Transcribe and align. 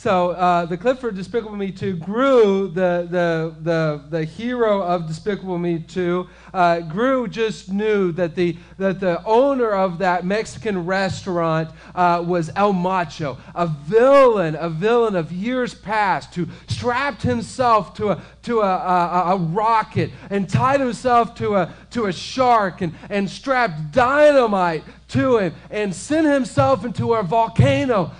So 0.00 0.30
uh, 0.30 0.64
the 0.64 0.78
clip 0.78 0.98
for 0.98 1.10
Despicable 1.10 1.56
Me 1.56 1.70
2, 1.70 1.96
Gru, 1.96 2.68
the, 2.68 3.06
the, 3.10 3.54
the, 3.60 4.02
the 4.08 4.24
hero 4.24 4.80
of 4.80 5.06
Despicable 5.06 5.58
Me 5.58 5.78
2, 5.78 6.26
uh, 6.54 6.80
Gru 6.80 7.28
just 7.28 7.70
knew 7.70 8.10
that 8.12 8.34
the, 8.34 8.56
that 8.78 8.98
the 8.98 9.22
owner 9.26 9.72
of 9.72 9.98
that 9.98 10.24
Mexican 10.24 10.86
restaurant 10.86 11.68
uh, 11.94 12.24
was 12.26 12.50
El 12.56 12.72
Macho, 12.72 13.36
a 13.54 13.66
villain, 13.66 14.56
a 14.58 14.70
villain 14.70 15.16
of 15.16 15.32
years 15.32 15.74
past 15.74 16.34
who 16.34 16.48
strapped 16.66 17.20
himself 17.20 17.92
to 17.92 18.08
a, 18.08 18.22
to 18.44 18.60
a, 18.60 18.64
a, 18.64 19.34
a 19.34 19.36
rocket 19.36 20.10
and 20.30 20.48
tied 20.48 20.80
himself 20.80 21.34
to 21.34 21.56
a, 21.56 21.74
to 21.90 22.06
a 22.06 22.12
shark 22.12 22.80
and, 22.80 22.94
and 23.10 23.28
strapped 23.28 23.92
dynamite 23.92 24.82
to 25.08 25.36
him 25.36 25.54
and 25.70 25.94
sent 25.94 26.26
himself 26.26 26.86
into 26.86 27.12
a 27.12 27.22
volcano 27.22 28.10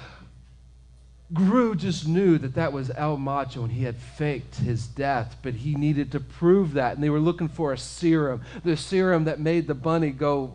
Gru 1.33 1.77
just 1.77 2.09
knew 2.09 2.39
that 2.39 2.55
that 2.55 2.73
was 2.73 2.91
El 2.91 3.17
Macho 3.17 3.63
and 3.63 3.73
he 3.73 3.85
had 3.85 3.97
faked 3.97 4.57
his 4.57 4.87
death, 4.87 5.37
but 5.43 5.55
he 5.55 5.75
needed 5.77 6.11
to 6.13 6.21
prove 6.21 6.73
that. 6.73 6.95
And 6.95 7.05
they 7.05 7.11
were 7.11 7.21
looking 7.21 7.49
for 7.49 7.73
a 7.73 7.79
serum, 7.79 8.43
the 8.65 8.77
serum 8.77 9.25
that 9.25 9.39
made 9.39 9.69
the 9.69 9.75
bunny 9.75 10.11
go 10.11 10.53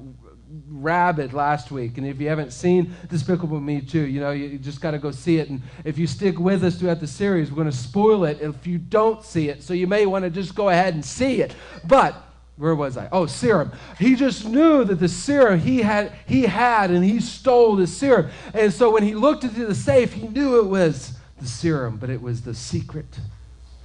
rabid 0.68 1.34
last 1.34 1.72
week. 1.72 1.98
And 1.98 2.06
if 2.06 2.20
you 2.20 2.28
haven't 2.28 2.52
seen 2.52 2.94
Despicable 3.10 3.60
Me 3.60 3.82
2, 3.82 4.02
you 4.02 4.20
know, 4.20 4.32
you 4.32 4.58
just 4.58 4.82
got 4.82 4.92
to 4.92 5.00
go 5.00 5.12
see 5.12 5.38
it. 5.38 5.50
And 5.50 5.62
if 5.84 5.98
you 5.98 6.08
stick 6.08 6.40
with 6.40 6.64
us 6.64 6.76
throughout 6.76 7.00
the 7.00 7.08
series, 7.08 7.50
we're 7.50 7.56
going 7.56 7.72
to 7.72 7.76
spoil 7.76 8.26
it 8.26 8.42
if 8.42 8.68
you 8.68 8.78
don't 8.78 9.24
see 9.24 9.50
it. 9.50 9.64
So 9.64 9.74
you 9.74 9.88
may 9.88 10.06
want 10.06 10.24
to 10.24 10.30
just 10.30 10.56
go 10.56 10.70
ahead 10.70 10.94
and 10.94 11.04
see 11.04 11.42
it. 11.42 11.56
But 11.86 12.22
where 12.58 12.76
was 12.76 12.96
I? 12.96 13.10
Oh, 13.12 13.26
serum. 13.26 13.72
He 14.00 14.16
just 14.16 14.46
knew 14.46 14.86
that 14.86 14.96
the 14.96 15.10
serum 15.10 15.60
he 15.60 15.82
had, 15.82 16.14
he 16.26 16.44
had, 16.44 16.90
and 16.90 17.04
he 17.04 17.20
stole 17.20 17.76
the 17.76 17.88
serum. 17.88 18.30
And 18.54 18.72
so 18.72 18.92
when 18.92 19.04
he 19.04 19.14
looked 19.14 19.44
into 19.44 19.66
the 19.66 19.76
safe, 19.76 20.14
he 20.14 20.28
knew 20.28 20.60
it 20.60 20.68
was 20.68 21.18
the 21.40 21.48
serum, 21.48 21.98
but 21.98 22.10
it 22.10 22.22
was 22.22 22.44
the 22.44 22.54
secret 22.54 23.20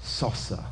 salsa. 0.03 0.65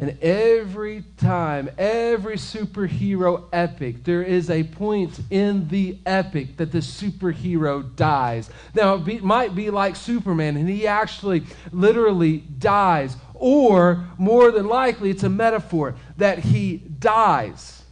And 0.00 0.16
every 0.22 1.04
time, 1.18 1.68
every 1.76 2.36
superhero 2.36 3.44
epic, 3.52 4.04
there 4.04 4.22
is 4.22 4.48
a 4.48 4.64
point 4.64 5.20
in 5.30 5.68
the 5.68 5.98
epic 6.06 6.56
that 6.56 6.72
the 6.72 6.78
superhero 6.78 7.94
dies. 7.96 8.50
Now, 8.74 8.94
it 8.94 9.04
be, 9.04 9.18
might 9.18 9.54
be 9.54 9.68
like 9.70 9.96
Superman, 9.96 10.56
and 10.56 10.68
he 10.68 10.86
actually 10.86 11.42
literally 11.70 12.38
dies 12.38 13.16
or 13.40 14.06
more 14.18 14.52
than 14.52 14.68
likely, 14.68 15.08
it's 15.10 15.22
a 15.22 15.30
metaphor 15.30 15.96
that 16.18 16.38
he 16.38 16.76
dies, 16.76 17.82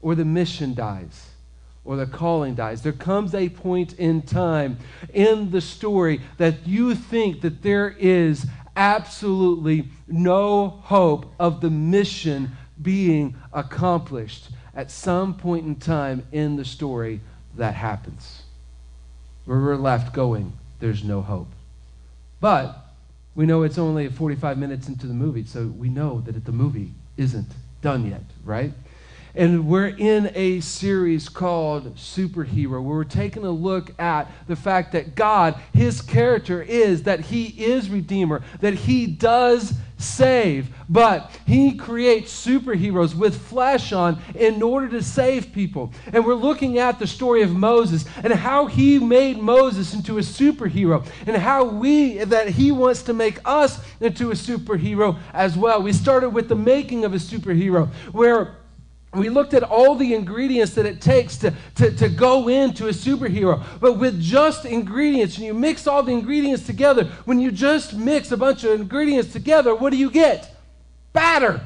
or 0.00 0.14
the 0.14 0.24
mission 0.24 0.72
dies, 0.72 1.30
or 1.84 1.96
the 1.96 2.06
calling 2.06 2.54
dies. 2.54 2.82
There 2.82 2.92
comes 2.92 3.34
a 3.34 3.48
point 3.48 3.94
in 3.94 4.22
time 4.22 4.78
in 5.12 5.50
the 5.50 5.60
story 5.60 6.20
that 6.36 6.66
you 6.66 6.94
think 6.94 7.40
that 7.40 7.62
there 7.62 7.90
is 7.98 8.46
absolutely 8.76 9.88
no 10.06 10.68
hope 10.68 11.34
of 11.40 11.60
the 11.60 11.70
mission 11.70 12.52
being 12.80 13.34
accomplished. 13.52 14.48
At 14.76 14.92
some 14.92 15.34
point 15.34 15.66
in 15.66 15.74
time 15.74 16.24
in 16.30 16.54
the 16.54 16.64
story, 16.64 17.20
that 17.56 17.74
happens. 17.74 18.42
Where 19.44 19.58
we're 19.58 19.74
left 19.74 20.14
going, 20.14 20.52
there's 20.78 21.02
no 21.02 21.20
hope. 21.20 21.48
But 22.40 22.87
we 23.38 23.46
know 23.46 23.62
it's 23.62 23.78
only 23.78 24.08
45 24.08 24.58
minutes 24.58 24.88
into 24.88 25.06
the 25.06 25.14
movie, 25.14 25.44
so 25.44 25.68
we 25.68 25.88
know 25.88 26.20
that 26.22 26.44
the 26.44 26.50
movie 26.50 26.90
isn't 27.16 27.46
done 27.82 28.04
yet, 28.10 28.24
right? 28.44 28.72
And 29.38 29.68
we're 29.68 29.86
in 29.86 30.32
a 30.34 30.58
series 30.58 31.28
called 31.28 31.94
Superhero, 31.94 32.70
where 32.70 32.80
we're 32.80 33.04
taking 33.04 33.44
a 33.44 33.50
look 33.52 33.94
at 34.00 34.28
the 34.48 34.56
fact 34.56 34.90
that 34.92 35.14
God, 35.14 35.54
his 35.72 36.00
character 36.00 36.60
is 36.60 37.04
that 37.04 37.20
he 37.20 37.44
is 37.46 37.88
Redeemer, 37.88 38.42
that 38.58 38.74
he 38.74 39.06
does 39.06 39.74
save, 39.96 40.68
but 40.88 41.30
he 41.46 41.76
creates 41.76 42.32
superheroes 42.44 43.14
with 43.14 43.40
flesh 43.40 43.92
on 43.92 44.20
in 44.34 44.60
order 44.60 44.88
to 44.88 45.04
save 45.04 45.52
people. 45.52 45.92
And 46.12 46.26
we're 46.26 46.34
looking 46.34 46.78
at 46.78 46.98
the 46.98 47.06
story 47.06 47.42
of 47.42 47.54
Moses 47.54 48.06
and 48.24 48.32
how 48.32 48.66
he 48.66 48.98
made 48.98 49.38
Moses 49.38 49.94
into 49.94 50.18
a 50.18 50.22
superhero 50.22 51.06
and 51.28 51.36
how 51.36 51.62
we 51.64 52.18
that 52.24 52.48
he 52.48 52.72
wants 52.72 53.02
to 53.02 53.12
make 53.12 53.38
us 53.44 53.78
into 54.00 54.32
a 54.32 54.34
superhero 54.34 55.16
as 55.32 55.56
well. 55.56 55.80
We 55.80 55.92
started 55.92 56.30
with 56.30 56.48
the 56.48 56.56
making 56.56 57.04
of 57.04 57.14
a 57.14 57.18
superhero 57.18 57.88
where 58.10 58.57
we 59.18 59.28
looked 59.28 59.54
at 59.54 59.62
all 59.62 59.94
the 59.94 60.14
ingredients 60.14 60.74
that 60.74 60.86
it 60.86 61.00
takes 61.00 61.36
to, 61.38 61.54
to, 61.76 61.90
to 61.96 62.08
go 62.08 62.48
into 62.48 62.88
a 62.88 62.90
superhero. 62.90 63.62
But 63.80 63.94
with 63.94 64.20
just 64.20 64.64
ingredients, 64.64 65.36
and 65.36 65.46
you 65.46 65.54
mix 65.54 65.86
all 65.86 66.02
the 66.02 66.12
ingredients 66.12 66.66
together, 66.66 67.04
when 67.24 67.40
you 67.40 67.50
just 67.50 67.94
mix 67.94 68.32
a 68.32 68.36
bunch 68.36 68.64
of 68.64 68.80
ingredients 68.80 69.32
together, 69.32 69.74
what 69.74 69.90
do 69.90 69.96
you 69.96 70.10
get? 70.10 70.54
Batter. 71.12 71.60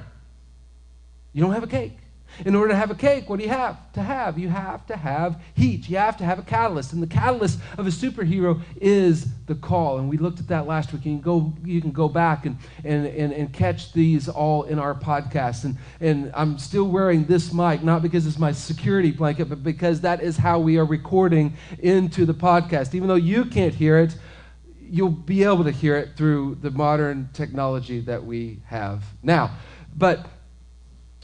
You 1.32 1.42
don't 1.42 1.52
have 1.52 1.64
a 1.64 1.68
cake. 1.68 1.96
In 2.44 2.54
order 2.54 2.68
to 2.72 2.76
have 2.76 2.90
a 2.90 2.94
cake, 2.94 3.28
what 3.28 3.38
do 3.38 3.44
you 3.44 3.50
have 3.50 3.92
to 3.92 4.02
have? 4.02 4.38
You 4.38 4.48
have 4.48 4.86
to 4.86 4.96
have 4.96 5.40
heat. 5.54 5.88
You 5.88 5.98
have 5.98 6.16
to 6.18 6.24
have 6.24 6.38
a 6.38 6.42
catalyst. 6.42 6.92
And 6.92 7.02
the 7.02 7.06
catalyst 7.06 7.58
of 7.78 7.86
a 7.86 7.90
superhero 7.90 8.60
is 8.80 9.26
the 9.46 9.54
call. 9.54 9.98
And 9.98 10.08
we 10.08 10.16
looked 10.16 10.40
at 10.40 10.48
that 10.48 10.66
last 10.66 10.92
week. 10.92 11.04
You 11.04 11.12
can 11.12 11.20
go, 11.20 11.52
you 11.64 11.80
can 11.80 11.92
go 11.92 12.08
back 12.08 12.46
and, 12.46 12.56
and, 12.84 13.06
and, 13.06 13.32
and 13.32 13.52
catch 13.52 13.92
these 13.92 14.28
all 14.28 14.64
in 14.64 14.78
our 14.78 14.94
podcast. 14.94 15.64
And, 15.64 15.76
and 16.00 16.32
I'm 16.34 16.58
still 16.58 16.88
wearing 16.88 17.24
this 17.24 17.52
mic, 17.52 17.82
not 17.82 18.02
because 18.02 18.26
it's 18.26 18.38
my 18.38 18.52
security 18.52 19.10
blanket, 19.10 19.48
but 19.48 19.62
because 19.62 20.00
that 20.00 20.22
is 20.22 20.36
how 20.36 20.58
we 20.58 20.78
are 20.78 20.84
recording 20.86 21.54
into 21.78 22.24
the 22.24 22.34
podcast. 22.34 22.94
Even 22.94 23.08
though 23.08 23.14
you 23.14 23.44
can't 23.44 23.74
hear 23.74 23.98
it, 23.98 24.16
you'll 24.80 25.08
be 25.08 25.42
able 25.42 25.64
to 25.64 25.70
hear 25.70 25.96
it 25.96 26.16
through 26.16 26.56
the 26.56 26.70
modern 26.70 27.28
technology 27.32 28.00
that 28.00 28.22
we 28.22 28.60
have 28.66 29.02
now. 29.22 29.50
But 29.96 30.26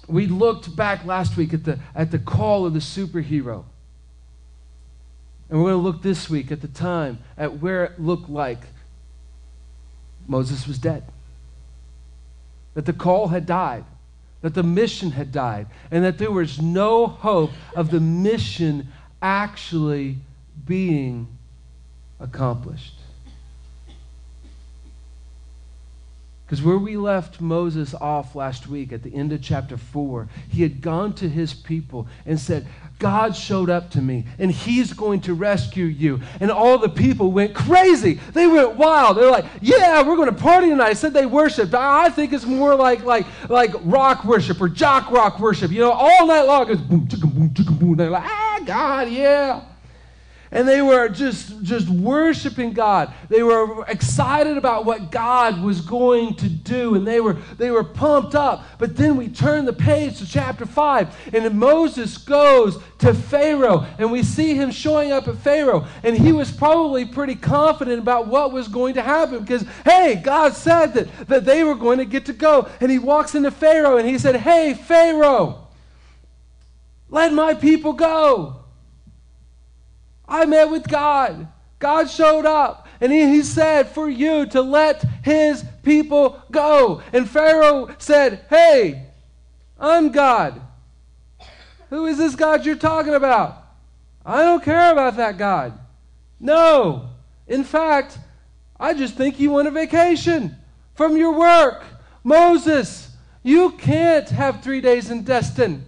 we 0.08 0.26
looked 0.26 0.74
back 0.74 1.04
last 1.04 1.36
week 1.36 1.52
at 1.52 1.64
the, 1.64 1.78
at 1.94 2.10
the 2.10 2.18
call 2.18 2.66
of 2.66 2.72
the 2.72 2.80
superhero. 2.80 3.64
And 5.50 5.58
we're 5.58 5.70
going 5.70 5.82
to 5.82 5.88
look 5.88 6.02
this 6.02 6.28
week 6.28 6.50
at 6.50 6.60
the 6.60 6.68
time 6.68 7.18
at 7.36 7.60
where 7.60 7.84
it 7.84 8.00
looked 8.00 8.28
like 8.28 8.60
Moses 10.26 10.66
was 10.66 10.78
dead. 10.78 11.04
That 12.74 12.86
the 12.86 12.92
call 12.92 13.28
had 13.28 13.46
died. 13.46 13.84
That 14.42 14.54
the 14.54 14.62
mission 14.62 15.12
had 15.12 15.32
died. 15.32 15.66
And 15.90 16.04
that 16.04 16.18
there 16.18 16.30
was 16.30 16.60
no 16.60 17.06
hope 17.06 17.50
of 17.74 17.90
the 17.90 18.00
mission 18.00 18.88
actually 19.20 20.16
being 20.66 21.28
accomplished. 22.20 22.97
Because 26.48 26.62
where 26.62 26.78
we 26.78 26.96
left 26.96 27.42
Moses 27.42 27.92
off 27.92 28.34
last 28.34 28.68
week 28.68 28.90
at 28.90 29.02
the 29.02 29.14
end 29.14 29.34
of 29.34 29.42
chapter 29.42 29.76
4, 29.76 30.28
he 30.48 30.62
had 30.62 30.80
gone 30.80 31.12
to 31.16 31.28
his 31.28 31.52
people 31.52 32.08
and 32.24 32.40
said, 32.40 32.66
God 32.98 33.36
showed 33.36 33.68
up 33.68 33.90
to 33.90 34.00
me 34.00 34.24
and 34.38 34.50
he's 34.50 34.94
going 34.94 35.20
to 35.20 35.34
rescue 35.34 35.84
you. 35.84 36.22
And 36.40 36.50
all 36.50 36.78
the 36.78 36.88
people 36.88 37.32
went 37.32 37.54
crazy. 37.54 38.14
They 38.32 38.46
went 38.46 38.76
wild. 38.76 39.18
They're 39.18 39.30
like, 39.30 39.44
yeah, 39.60 40.00
we're 40.00 40.16
going 40.16 40.34
to 40.34 40.40
party 40.40 40.70
tonight. 40.70 40.88
I 40.88 40.94
said 40.94 41.12
they 41.12 41.26
worshiped. 41.26 41.74
I 41.74 42.08
think 42.08 42.32
it's 42.32 42.46
more 42.46 42.74
like, 42.74 43.04
like, 43.04 43.26
like 43.50 43.72
rock 43.82 44.24
worship 44.24 44.58
or 44.58 44.70
jock 44.70 45.10
rock 45.10 45.38
worship. 45.38 45.70
You 45.70 45.80
know, 45.80 45.92
all 45.92 46.26
night 46.26 46.46
long 46.46 46.70
it's 46.70 46.80
boom, 46.80 47.06
chicka, 47.08 47.30
boom, 47.30 47.50
chicka, 47.50 47.78
boom. 47.78 47.94
They're 47.94 48.08
like, 48.08 48.24
ah, 48.24 48.60
God, 48.64 49.10
yeah. 49.10 49.60
And 50.50 50.66
they 50.66 50.80
were 50.80 51.08
just, 51.08 51.62
just 51.62 51.88
worshiping 51.88 52.72
God. 52.72 53.12
They 53.28 53.42
were 53.42 53.84
excited 53.86 54.56
about 54.56 54.86
what 54.86 55.10
God 55.10 55.62
was 55.62 55.82
going 55.82 56.36
to 56.36 56.48
do, 56.48 56.94
and 56.94 57.06
they 57.06 57.20
were, 57.20 57.34
they 57.58 57.70
were 57.70 57.84
pumped 57.84 58.34
up. 58.34 58.64
But 58.78 58.96
then 58.96 59.16
we 59.16 59.28
turn 59.28 59.66
the 59.66 59.72
page 59.72 60.18
to 60.18 60.26
chapter 60.26 60.64
5, 60.64 61.34
and 61.34 61.58
Moses 61.58 62.16
goes 62.16 62.78
to 62.98 63.12
Pharaoh, 63.12 63.86
and 63.98 64.10
we 64.10 64.22
see 64.22 64.54
him 64.54 64.70
showing 64.70 65.12
up 65.12 65.28
at 65.28 65.36
Pharaoh. 65.36 65.86
And 66.02 66.16
he 66.16 66.32
was 66.32 66.50
probably 66.50 67.04
pretty 67.04 67.34
confident 67.34 67.98
about 67.98 68.26
what 68.26 68.52
was 68.52 68.68
going 68.68 68.94
to 68.94 69.02
happen 69.02 69.40
because, 69.40 69.64
hey, 69.84 70.20
God 70.22 70.54
said 70.54 70.94
that, 70.94 71.28
that 71.28 71.44
they 71.44 71.62
were 71.62 71.74
going 71.74 71.98
to 71.98 72.04
get 72.04 72.26
to 72.26 72.32
go. 72.32 72.68
And 72.80 72.90
he 72.90 72.98
walks 72.98 73.34
into 73.34 73.50
Pharaoh, 73.50 73.98
and 73.98 74.08
he 74.08 74.18
said, 74.18 74.36
Hey, 74.36 74.74
Pharaoh, 74.74 75.66
let 77.08 77.32
my 77.32 77.54
people 77.54 77.92
go. 77.92 78.57
I 80.28 80.44
met 80.44 80.70
with 80.70 80.86
God. 80.86 81.48
God 81.78 82.10
showed 82.10 82.44
up 82.44 82.86
and 83.00 83.12
he, 83.12 83.26
he, 83.28 83.42
said 83.42 83.88
for 83.88 84.08
you 84.08 84.46
to 84.46 84.60
let 84.60 85.02
his 85.22 85.64
people 85.82 86.42
go. 86.50 87.02
And 87.12 87.28
Pharaoh 87.28 87.94
said, 87.98 88.44
Hey, 88.50 89.06
I'm 89.78 90.10
God. 90.10 90.60
Who 91.90 92.06
is 92.06 92.18
this 92.18 92.34
God 92.34 92.66
you're 92.66 92.76
talking 92.76 93.14
about? 93.14 93.64
I 94.26 94.42
don't 94.42 94.62
care 94.62 94.92
about 94.92 95.16
that 95.16 95.38
God. 95.38 95.78
No. 96.40 97.10
In 97.46 97.64
fact, 97.64 98.18
I 98.78 98.92
just 98.92 99.14
think 99.14 99.40
you 99.40 99.50
want 99.50 99.68
a 99.68 99.70
vacation 99.70 100.56
from 100.94 101.16
your 101.16 101.38
work. 101.38 101.84
Moses, 102.22 103.16
you 103.42 103.70
can't 103.70 104.28
have 104.28 104.62
three 104.62 104.80
days 104.80 105.10
in 105.10 105.22
Destin. 105.22 105.86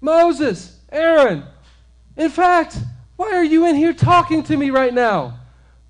Moses, 0.00 0.79
Aaron, 0.90 1.44
in 2.16 2.30
fact, 2.30 2.78
Why 3.16 3.32
are 3.32 3.44
you 3.44 3.66
in 3.66 3.76
here 3.76 3.92
talking 3.92 4.42
to 4.44 4.56
me 4.56 4.70
right 4.70 4.94
now? 4.94 5.38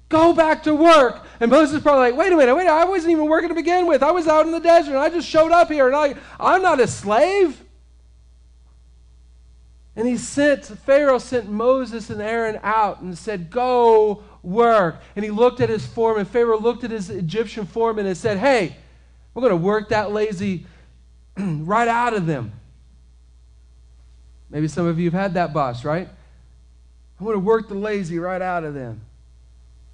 Go 0.08 0.34
back 0.34 0.64
to 0.64 0.74
work. 0.74 1.24
And 1.38 1.50
Moses 1.50 1.80
probably 1.80 2.10
like, 2.10 2.18
wait 2.18 2.32
a 2.32 2.36
minute, 2.36 2.54
wait, 2.54 2.64
a 2.64 2.66
minute. 2.66 2.72
I 2.72 2.84
wasn't 2.84 3.12
even 3.12 3.26
working 3.26 3.48
to 3.48 3.54
begin 3.54 3.86
with. 3.86 4.02
I 4.02 4.10
was 4.10 4.26
out 4.26 4.44
in 4.44 4.52
the 4.52 4.60
desert 4.60 4.90
and 4.90 4.98
I 4.98 5.08
just 5.08 5.28
showed 5.28 5.52
up 5.52 5.70
here 5.70 5.86
and 5.86 5.96
I, 5.96 6.14
I'm 6.38 6.60
not 6.60 6.80
a 6.80 6.88
slave. 6.88 7.62
And 9.94 10.08
he 10.08 10.16
sent, 10.16 10.64
Pharaoh 10.64 11.18
sent 11.18 11.48
Moses 11.50 12.10
and 12.10 12.20
Aaron 12.20 12.58
out 12.62 13.00
and 13.00 13.16
said, 13.16 13.50
Go 13.50 14.24
work. 14.42 15.00
And 15.14 15.24
he 15.24 15.30
looked 15.30 15.60
at 15.60 15.68
his 15.68 15.86
foreman. 15.86 16.24
Pharaoh 16.24 16.58
looked 16.58 16.84
at 16.84 16.90
his 16.90 17.10
Egyptian 17.10 17.66
foreman 17.66 18.06
and 18.06 18.16
said, 18.16 18.38
Hey, 18.38 18.76
we're 19.32 19.42
going 19.42 19.50
to 19.50 19.56
work 19.56 19.90
that 19.90 20.10
lazy 20.10 20.66
right 21.36 21.88
out 21.88 22.14
of 22.14 22.26
them. 22.26 22.52
Maybe 24.50 24.68
some 24.68 24.86
of 24.86 24.98
you 24.98 25.10
have 25.10 25.20
had 25.20 25.34
that 25.34 25.52
boss, 25.52 25.84
right? 25.84 26.08
I'm 27.18 27.26
going 27.26 27.34
to 27.34 27.40
work 27.40 27.68
the 27.68 27.74
lazy 27.74 28.18
right 28.18 28.42
out 28.42 28.64
of 28.64 28.74
them. 28.74 29.00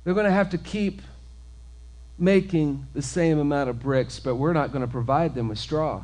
They're 0.04 0.14
going 0.14 0.26
to 0.26 0.32
have 0.32 0.50
to 0.50 0.58
keep 0.58 1.02
making 2.18 2.86
the 2.94 3.02
same 3.02 3.38
amount 3.38 3.68
of 3.68 3.80
bricks, 3.80 4.18
but 4.20 4.36
we're 4.36 4.52
not 4.52 4.72
going 4.72 4.82
to 4.82 4.90
provide 4.90 5.34
them 5.34 5.48
with 5.48 5.58
straw. 5.58 6.02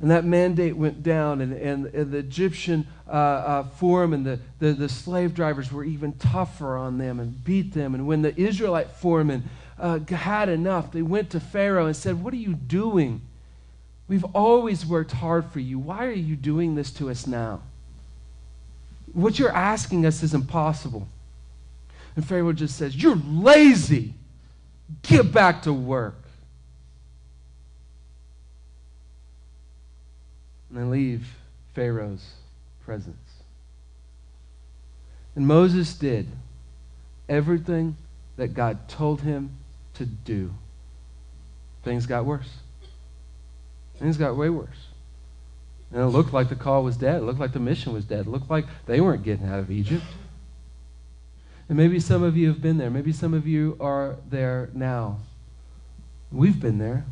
And 0.00 0.10
that 0.10 0.24
mandate 0.24 0.76
went 0.76 1.02
down, 1.02 1.40
and, 1.40 1.52
and, 1.52 1.86
and 1.86 2.12
the 2.12 2.18
Egyptian 2.18 2.86
uh, 3.08 3.10
uh, 3.10 3.62
foreman, 3.64 4.24
the, 4.24 4.38
the, 4.58 4.72
the 4.72 4.88
slave 4.88 5.34
drivers 5.34 5.72
were 5.72 5.84
even 5.84 6.12
tougher 6.14 6.76
on 6.76 6.98
them 6.98 7.18
and 7.18 7.42
beat 7.44 7.72
them. 7.72 7.94
And 7.94 8.06
when 8.06 8.22
the 8.22 8.38
Israelite 8.38 8.90
foreman 8.90 9.44
uh, 9.78 10.00
had 10.00 10.48
enough, 10.48 10.92
they 10.92 11.02
went 11.02 11.30
to 11.30 11.40
Pharaoh 11.40 11.86
and 11.86 11.96
said, 11.96 12.22
What 12.22 12.34
are 12.34 12.38
you 12.38 12.54
doing? 12.54 13.22
We've 14.08 14.24
always 14.24 14.86
worked 14.86 15.12
hard 15.12 15.46
for 15.46 15.60
you. 15.60 15.78
Why 15.78 16.06
are 16.06 16.12
you 16.12 16.36
doing 16.36 16.74
this 16.74 16.90
to 16.92 17.10
us 17.10 17.26
now? 17.26 17.62
What 19.12 19.38
you're 19.38 19.54
asking 19.54 20.06
us 20.06 20.22
is 20.22 20.34
impossible. 20.34 21.08
And 22.14 22.26
Pharaoh 22.26 22.52
just 22.52 22.76
says, 22.76 22.94
You're 22.94 23.20
lazy. 23.26 24.14
Get 25.02 25.32
back 25.32 25.62
to 25.62 25.72
work. 25.72 26.14
and 30.76 30.84
they 30.84 30.96
leave 30.96 31.26
Pharaoh's 31.74 32.34
presence. 32.84 33.16
And 35.34 35.46
Moses 35.46 35.94
did 35.94 36.26
everything 37.28 37.96
that 38.36 38.48
God 38.48 38.88
told 38.88 39.22
him 39.22 39.50
to 39.94 40.04
do. 40.04 40.52
Things 41.82 42.06
got 42.06 42.24
worse. 42.24 42.50
Things 43.98 44.16
got 44.16 44.36
way 44.36 44.50
worse. 44.50 44.88
And 45.92 46.02
it 46.02 46.06
looked 46.06 46.32
like 46.32 46.48
the 46.48 46.56
call 46.56 46.82
was 46.82 46.96
dead. 46.96 47.16
It 47.16 47.24
looked 47.24 47.38
like 47.38 47.52
the 47.52 47.60
mission 47.60 47.92
was 47.92 48.04
dead. 48.04 48.20
It 48.20 48.28
looked 48.28 48.50
like 48.50 48.66
they 48.86 49.00
weren't 49.00 49.22
getting 49.22 49.46
out 49.46 49.58
of 49.58 49.70
Egypt. 49.70 50.04
And 51.68 51.76
maybe 51.76 51.98
some 52.00 52.22
of 52.22 52.36
you 52.36 52.48
have 52.48 52.60
been 52.60 52.78
there. 52.78 52.90
Maybe 52.90 53.12
some 53.12 53.34
of 53.34 53.46
you 53.46 53.76
are 53.80 54.16
there 54.28 54.70
now. 54.74 55.18
We've 56.30 56.60
been 56.60 56.78
there. 56.78 57.04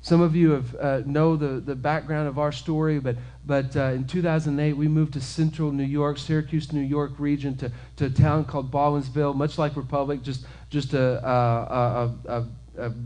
Some 0.00 0.20
of 0.20 0.34
you 0.34 0.50
have, 0.50 0.74
uh, 0.76 1.02
know 1.04 1.36
the, 1.36 1.60
the 1.60 1.74
background 1.74 2.28
of 2.28 2.38
our 2.38 2.52
story, 2.52 2.98
but, 2.98 3.16
but 3.44 3.76
uh, 3.76 3.90
in 3.92 4.06
2008, 4.06 4.72
we 4.72 4.88
moved 4.88 5.12
to 5.14 5.20
central 5.20 5.72
New 5.72 5.84
York, 5.84 6.18
Syracuse, 6.18 6.72
New 6.72 6.80
York 6.80 7.12
region, 7.18 7.56
to, 7.58 7.70
to 7.96 8.06
a 8.06 8.10
town 8.10 8.44
called 8.44 8.70
Baldwinsville, 8.70 9.34
much 9.34 9.58
like 9.58 9.76
Republic, 9.76 10.22
just, 10.22 10.46
just 10.70 10.94
a, 10.94 11.28
a, 11.28 12.14
a, 12.26 12.38
a 12.38 12.46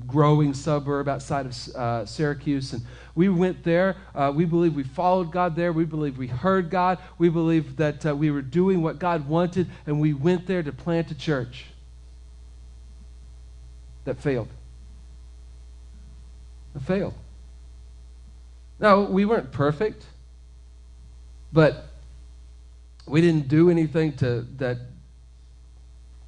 growing 0.06 0.54
suburb 0.54 1.08
outside 1.08 1.46
of 1.46 1.76
uh, 1.76 2.06
Syracuse. 2.06 2.72
And 2.72 2.82
we 3.14 3.28
went 3.28 3.64
there. 3.64 3.96
Uh, 4.14 4.32
we 4.34 4.44
believe 4.44 4.74
we 4.74 4.82
followed 4.82 5.32
God 5.32 5.56
there. 5.56 5.72
We 5.72 5.84
believe 5.84 6.18
we 6.18 6.26
heard 6.26 6.70
God. 6.70 6.98
We 7.18 7.28
believe 7.28 7.76
that 7.76 8.04
uh, 8.04 8.14
we 8.14 8.30
were 8.30 8.42
doing 8.42 8.82
what 8.82 8.98
God 8.98 9.28
wanted, 9.28 9.68
and 9.86 10.00
we 10.00 10.12
went 10.12 10.46
there 10.46 10.62
to 10.62 10.72
plant 10.72 11.10
a 11.10 11.14
church 11.14 11.66
that 14.04 14.18
failed 14.18 14.48
failed. 16.80 17.14
Now, 18.78 19.02
we 19.02 19.24
weren't 19.24 19.52
perfect, 19.52 20.04
but 21.52 21.88
we 23.06 23.20
didn't 23.20 23.48
do 23.48 23.70
anything 23.70 24.14
to, 24.14 24.46
that 24.56 24.78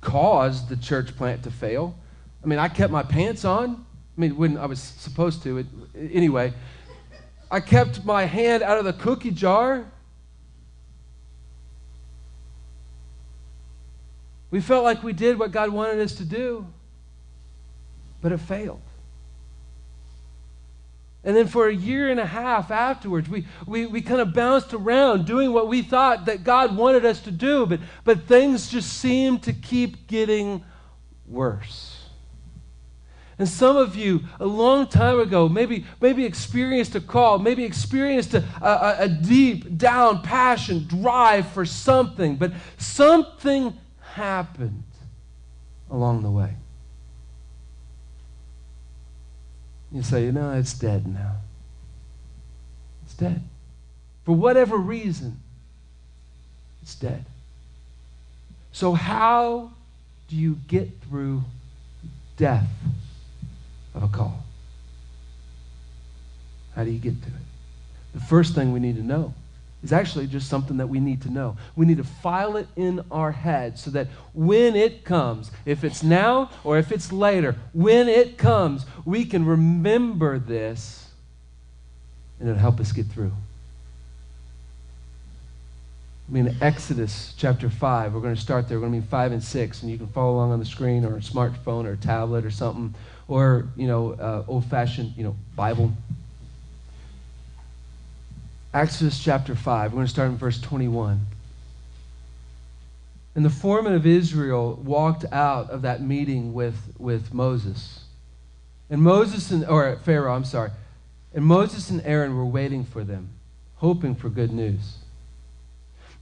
caused 0.01 0.69
the 0.69 0.77
church 0.77 1.17
plant 1.17 1.43
to 1.45 1.51
fail. 1.51 1.97
I 2.45 2.47
mean, 2.47 2.59
I 2.59 2.69
kept 2.69 2.93
my 2.93 3.03
pants 3.03 3.45
on. 3.47 3.87
I 4.17 4.21
mean, 4.21 4.37
when 4.37 4.59
I 4.59 4.67
was 4.67 4.79
supposed 4.79 5.43
to. 5.45 5.59
It, 5.59 5.67
anyway, 5.97 6.53
I 7.51 7.61
kept 7.61 8.05
my 8.05 8.25
hand 8.27 8.63
out 8.63 8.77
of 8.79 8.85
the 8.85 8.93
cookie 8.93 9.31
jar. 9.31 9.87
We 14.51 14.61
felt 14.61 14.85
like 14.85 15.03
we 15.03 15.15
did 15.15 15.39
what 15.39 15.53
God 15.53 15.71
wanted 15.71 16.01
us 16.01 16.15
to 16.17 16.25
do, 16.25 16.67
but 18.21 18.31
it 18.31 18.39
failed. 18.39 18.83
And 21.25 21.35
then 21.35 21.49
for 21.49 21.69
a 21.69 21.75
year 21.75 22.11
and 22.11 22.21
a 22.21 22.27
half 22.27 22.71
afterwards, 22.71 23.29
we, 23.31 23.47
we, 23.67 23.87
we 23.87 24.03
kind 24.03 24.21
of 24.21 24.35
bounced 24.35 24.75
around 24.75 25.25
doing 25.25 25.55
what 25.55 25.69
we 25.69 25.81
thought 25.81 26.27
that 26.27 26.45
God 26.45 26.77
wanted 26.77 27.07
us 27.07 27.21
to 27.23 27.31
do, 27.31 27.65
but, 27.65 27.81
but 28.05 28.25
things 28.25 28.69
just 28.69 28.93
seemed 28.93 29.43
to 29.45 29.55
keep 29.55 30.07
getting 30.07 30.63
worse. 31.27 31.94
And 33.39 33.49
some 33.49 33.77
of 33.77 33.97
you, 33.97 34.21
a 34.39 34.47
long 34.47 34.87
time 34.87 35.19
ago, 35.19 35.49
maybe, 35.49 35.85
maybe 36.01 36.25
experienced 36.25 36.95
a 36.95 37.01
call, 37.01 37.39
maybe 37.39 37.65
experienced 37.65 38.35
a, 38.35 38.45
a, 38.63 38.97
a 39.01 39.09
deep 39.09 39.77
down 39.77 40.23
passion, 40.23 40.87
drive 40.87 41.49
for 41.49 41.65
something, 41.65 42.37
but 42.37 42.53
something 42.79 43.77
happened 44.01 44.85
along 45.91 46.23
the 46.23 46.31
way. 46.31 46.55
You 49.91 50.03
say, 50.03 50.31
no, 50.31 50.53
it's 50.53 50.75
dead 50.75 51.07
now. 51.07 51.37
It's 53.05 53.15
dead. 53.15 53.43
For 54.25 54.35
whatever 54.35 54.77
reason, 54.77 55.41
it's 56.83 56.95
dead. 56.95 57.25
So, 58.73 58.95
how 58.95 59.71
do 60.29 60.37
you 60.37 60.59
get 60.67 60.91
through 61.03 61.45
death 62.37 62.67
of 63.95 64.03
a 64.03 64.09
call? 64.09 64.45
How 66.75 66.85
do 66.85 66.91
you 66.91 66.99
get 66.99 67.21
to 67.23 67.29
it? 67.29 67.35
The 68.15 68.21
first 68.21 68.55
thing 68.55 68.73
we 68.73 68.81
need 68.81 68.97
to 68.97 69.03
know 69.03 69.35
is 69.83 69.93
actually 69.93 70.27
just 70.27 70.49
something 70.49 70.79
that 70.79 70.89
we 70.89 70.99
need 70.99 71.23
to 71.23 71.31
know. 71.31 71.57
We 71.77 71.85
need 71.87 71.99
to 71.99 72.05
file 72.05 72.57
it 72.57 72.67
in 72.75 73.05
our 73.11 73.33
head 73.33 73.79
so 73.79 73.91
that 73.91 74.09
when 74.33 74.75
it 74.75 75.05
comes, 75.05 75.51
if 75.67 75.85
it's 75.85 76.03
now 76.03 76.51
or 76.65 76.79
if 76.79 76.91
it's 76.91 77.13
later, 77.13 77.57
when 77.73 78.09
it 78.09 78.39
comes, 78.39 78.87
we 79.05 79.25
can 79.25 79.45
remember 79.45 80.39
this 80.39 81.11
and 82.41 82.49
it'll 82.49 82.61
help 82.61 82.81
us 82.81 82.93
get 82.93 83.07
through. 83.07 83.33
I 86.29 86.33
mean, 86.33 86.57
Exodus 86.63 87.35
chapter 87.37 87.69
5, 87.69 88.15
we're 88.15 88.21
going 88.21 88.35
to 88.35 88.41
start 88.41 88.67
there. 88.69 88.79
We're 88.79 88.89
going 88.89 89.01
to 89.01 89.07
be 89.07 89.11
5 89.11 89.33
and 89.33 89.43
6, 89.43 89.83
and 89.83 89.91
you 89.91 89.99
can 89.99 90.07
follow 90.09 90.37
along 90.37 90.53
on 90.53 90.59
the 90.59 90.65
screen 90.65 91.05
or 91.05 91.17
a 91.17 91.21
smartphone 91.21 91.85
or 91.85 91.93
a 91.93 91.97
tablet 91.99 92.47
or 92.47 92.51
something, 92.51 92.95
or, 93.29 93.69
you 93.77 93.87
know, 93.87 94.13
uh, 94.13 94.45
old 94.47 94.67
fashioned, 94.67 95.15
you 95.17 95.25
know, 95.25 95.37
Bible. 95.57 95.93
Exodus 98.73 99.23
chapter 99.23 99.55
5. 99.55 99.93
We're 99.93 99.97
going 99.97 100.07
to 100.07 100.13
start 100.13 100.31
in 100.31 100.37
verse 100.37 100.61
21. 100.61 101.27
And 103.35 103.45
the 103.45 103.51
foreman 103.51 103.95
of 103.95 104.07
Israel 104.07 104.81
walked 104.85 105.25
out 105.33 105.71
of 105.71 105.83
that 105.83 106.03
meeting 106.03 106.55
with, 106.55 106.77
with 106.99 107.33
Moses. 107.33 108.05
And 108.91 109.03
Moses 109.03 109.51
and, 109.51 109.65
or 109.65 109.97
Pharaoh, 109.97 110.35
I'm 110.35 110.45
sorry. 110.45 110.71
And 111.33 111.45
Moses 111.45 111.91
and 111.91 112.01
Aaron 112.05 112.37
were 112.37 112.47
waiting 112.47 112.85
for 112.85 113.03
them, 113.03 113.31
hoping 113.77 114.15
for 114.15 114.29
good 114.29 114.53
news. 114.53 114.99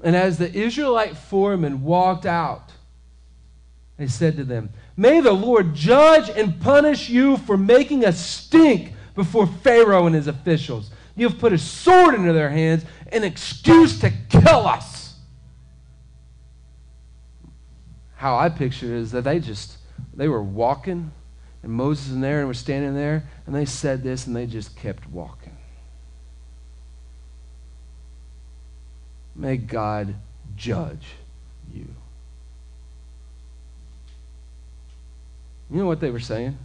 And 0.03 0.17
as 0.17 0.39
the 0.39 0.53
Israelite 0.53 1.17
foreman 1.17 1.83
walked 1.83 2.25
out, 2.25 2.73
they 3.97 4.07
said 4.07 4.37
to 4.37 4.45
them, 4.45 4.71
May 4.97 5.21
the 5.21 5.33
Lord 5.33 5.75
judge 5.75 6.31
and 6.31 6.61
punish 6.61 7.09
you 7.09 7.37
for 7.37 7.57
making 7.57 8.05
a 8.05 8.13
stink 8.13 8.95
before 9.15 9.47
Pharaoh 9.47 10.07
and 10.07 10.15
his 10.15 10.27
officials. 10.27 10.91
You've 11.15 11.39
put 11.39 11.53
a 11.53 11.59
sword 11.59 12.15
into 12.15 12.33
their 12.33 12.51
hands, 12.51 12.85
an 13.13 13.23
excuse 13.23 14.01
to 14.01 14.11
kill 14.31 14.67
us. 14.67 15.15
How 18.17 18.37
I 18.37 18.49
picture 18.49 18.87
it 18.87 18.93
is 18.93 19.13
that 19.13 19.25
they 19.25 19.41
just, 19.41 19.77
they 20.15 20.29
were 20.29 20.43
walking, 20.43 21.13
and 21.63 21.73
Moses 21.73 22.13
and 22.13 22.25
Aaron 22.25 22.47
were 22.47 22.55
standing 22.55 22.95
there, 22.95 23.29
and 23.47 23.55
they 23.55 23.65
said 23.65 24.03
this, 24.03 24.27
and 24.27 24.35
they 24.35 24.47
just 24.47 24.77
kept 24.77 25.09
walking. 25.11 25.57
May 29.35 29.57
God 29.57 30.15
judge 30.57 31.07
you. 31.73 31.95
You 35.73 35.79
know 35.79 35.87
what 35.87 36.01
they 36.01 36.11
were 36.11 36.21
saying? 36.21 36.59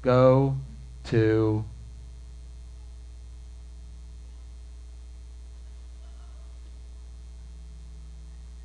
Go 0.00 0.56
to 1.04 1.64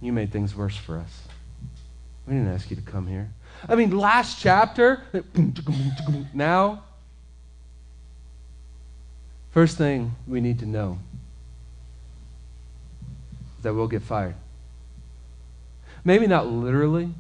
You 0.02 0.14
made 0.14 0.32
things 0.32 0.56
worse 0.56 0.78
for 0.78 1.00
us. 1.00 1.24
We 2.28 2.36
didn't 2.36 2.54
ask 2.54 2.70
you 2.70 2.76
to 2.76 2.82
come 2.82 3.08
here. 3.08 3.32
I 3.68 3.74
mean, 3.74 3.90
last 3.90 4.40
chapter, 4.40 5.02
now, 6.34 6.84
first 9.50 9.78
thing 9.78 10.16
we 10.28 10.42
need 10.42 10.60
to 10.60 10.68
know 10.68 11.00
is 13.58 13.64
that 13.64 13.74
we'll 13.74 13.88
get 13.88 14.04
fired. 14.04 14.36
Maybe 16.04 16.28
not 16.28 16.46
literally, 16.46 17.16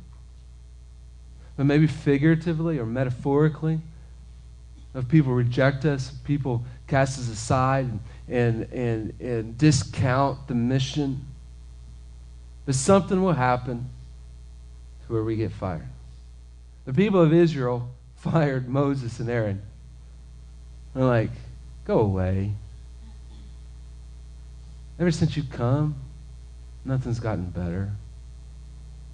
but 1.58 1.66
maybe 1.66 1.88
figuratively 1.88 2.80
or 2.80 2.86
metaphorically. 2.86 3.80
If 4.94 5.08
people 5.10 5.34
reject 5.34 5.86
us, 5.86 6.12
people 6.24 6.64
cast 6.88 7.20
us 7.20 7.28
aside 7.28 7.88
and, 8.28 8.64
and, 8.72 9.20
and 9.20 9.58
discount 9.58 10.48
the 10.48 10.56
mission, 10.56 11.26
but 12.66 12.76
something 12.76 13.22
will 13.22 13.34
happen 13.34 13.90
to 15.06 15.14
where 15.14 15.24
we 15.24 15.36
get 15.36 15.52
fired. 15.52 15.88
The 16.86 16.94
people 16.94 17.22
of 17.22 17.34
Israel 17.34 17.90
fired 18.16 18.68
Moses 18.68 19.20
and 19.20 19.30
Aaron. 19.30 19.62
They're 20.94 21.04
like, 21.04 21.32
go 21.84 22.00
away. 22.00 22.54
Ever 24.98 25.12
since 25.12 25.36
you've 25.36 25.52
come, 25.52 25.96
nothing's 26.86 27.20
gotten 27.20 27.50
better. 27.50 27.92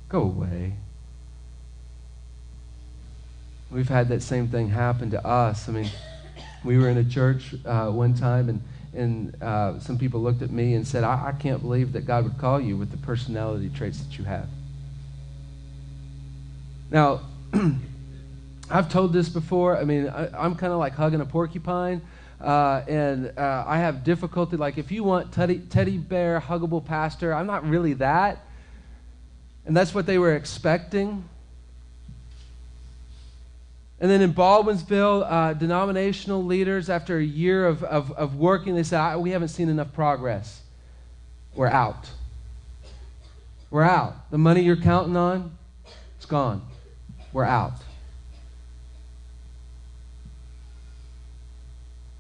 Go 0.10 0.22
away. 0.22 0.74
We've 3.72 3.88
had 3.88 4.10
that 4.10 4.22
same 4.22 4.50
thing 4.50 4.70
happen 4.70 5.12
to 5.12 5.26
us. 5.26 5.70
I 5.70 5.72
mean, 5.72 5.90
we 6.64 6.78
were 6.78 6.90
in 6.90 6.98
a 6.98 7.04
church 7.04 7.56
uh, 7.66 7.90
one 7.90 8.14
time, 8.14 8.50
and, 8.50 8.62
and 8.94 9.42
uh, 9.42 9.80
some 9.80 9.98
people 9.98 10.20
looked 10.20 10.42
at 10.42 10.52
me 10.52 10.74
and 10.76 10.86
said, 10.86 11.04
I, 11.04 11.30
I 11.30 11.32
can't 11.32 11.62
believe 11.62 11.94
that 11.94 12.06
God 12.06 12.26
would 12.26 12.38
call 12.38 12.60
you 12.60 12.76
with 12.78 12.92
the 12.92 12.98
personality 12.98 13.70
traits 13.70 14.00
that 14.04 14.18
you 14.18 14.26
have. 14.26 14.48
Now, 16.92 17.22
I've 18.70 18.90
told 18.90 19.14
this 19.14 19.30
before. 19.30 19.78
I 19.78 19.86
mean, 19.86 20.10
I, 20.10 20.46
am 20.46 20.56
kind 20.56 20.74
of 20.74 20.80
like 20.80 20.94
hugging 20.94 21.22
a 21.22 21.26
porcupine. 21.26 22.02
Uh, 22.42 22.84
and 22.88 23.32
uh, 23.38 23.64
I 23.68 23.78
have 23.78 24.04
difficulty. 24.04 24.58
Like, 24.58 24.78
if 24.78 24.92
you 24.92 25.04
want 25.04 25.32
teddy, 25.32 25.60
teddy 25.60 25.98
bear, 25.98 26.42
huggable 26.42 26.84
pastor, 26.84 27.34
I'm 27.34 27.48
not 27.48 27.68
really 27.68 27.94
that. 27.94 28.46
And 29.66 29.78
that's 29.78 29.94
what 29.94 30.06
they 30.06 30.18
were 30.18 30.36
expecting. 30.36 31.24
And 34.02 34.10
then 34.10 34.24
in 34.24 34.34
Baldwinsville, 34.34 35.28
uh, 35.30 35.54
denominational 35.54 36.44
leaders, 36.44 36.90
after 36.90 37.20
a 37.20 37.24
year 37.24 37.68
of, 37.68 37.84
of, 37.84 38.12
of 38.14 38.36
working, 38.36 38.74
they 38.74 38.82
said, 38.82 39.18
We 39.18 39.30
haven't 39.30 39.50
seen 39.50 39.70
enough 39.70 39.94
progress. 39.94 40.62
We're 41.54 41.68
out. 41.68 42.10
We're 43.70 43.84
out. 43.84 44.32
The 44.32 44.40
money 44.40 44.64
you're 44.64 44.76
counting 44.76 45.16
on, 45.16 45.56
it's 46.18 46.26
gone. 46.26 46.64
We're 47.32 47.46
out. 47.46 47.74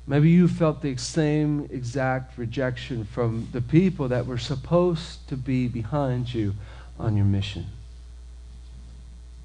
Maybe 0.05 0.29
you 0.29 0.47
felt 0.47 0.83
the 0.83 0.95
same 0.97 1.67
exact 1.71 2.37
rejection 2.37 3.05
from 3.05 3.47
the 3.53 3.61
people 3.61 4.07
that 4.09 4.27
were 4.27 4.37
supposed 4.37 5.27
to 5.29 5.35
be 5.35 5.67
behind 5.67 6.31
you 6.31 6.53
on 6.99 7.15
your 7.15 7.25
mission. 7.25 7.65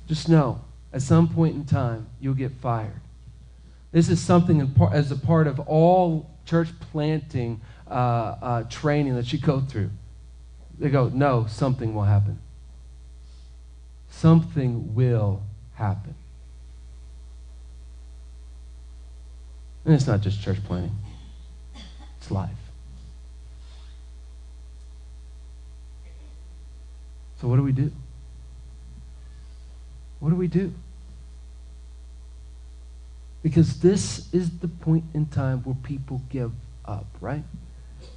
Just 0.07 0.29
know, 0.29 0.61
at 0.97 1.03
some 1.03 1.29
point 1.29 1.55
in 1.55 1.67
time, 1.67 2.07
you'll 2.23 2.33
get 2.33 2.53
fired. 2.53 3.03
This 3.93 4.09
is 4.09 4.19
something 4.19 4.75
as 4.95 5.13
a 5.13 5.17
part 5.17 5.47
of 5.47 5.61
all 5.61 6.31
church 6.47 6.69
planting 6.91 7.61
uh, 7.87 7.93
uh, 7.93 8.63
training 8.71 9.15
that 9.17 9.31
you 9.31 9.39
go 9.39 9.61
through. 9.61 9.91
They 10.79 10.89
go, 10.89 11.11
no, 11.11 11.49
something 11.51 11.95
will 11.95 12.05
happen. 12.05 12.39
Something 14.09 14.95
will 14.95 15.43
happen. 15.75 16.15
And 19.85 19.95
it's 19.95 20.07
not 20.07 20.23
just 20.23 20.41
church 20.41 20.65
planting, 20.65 20.97
it's 22.17 22.31
life. 22.31 22.57
So, 27.39 27.49
what 27.49 27.57
do 27.57 27.63
we 27.63 27.73
do? 27.73 27.93
What 30.21 30.31
do 30.31 30.37
we 30.37 30.49
do? 30.49 30.73
Because 33.47 33.79
this 33.79 34.35
is 34.35 34.59
the 34.59 34.67
point 34.67 35.05
in 35.15 35.27
time 35.27 35.61
where 35.61 35.77
people 35.85 36.21
give 36.31 36.51
up, 36.85 37.07
right? 37.21 37.45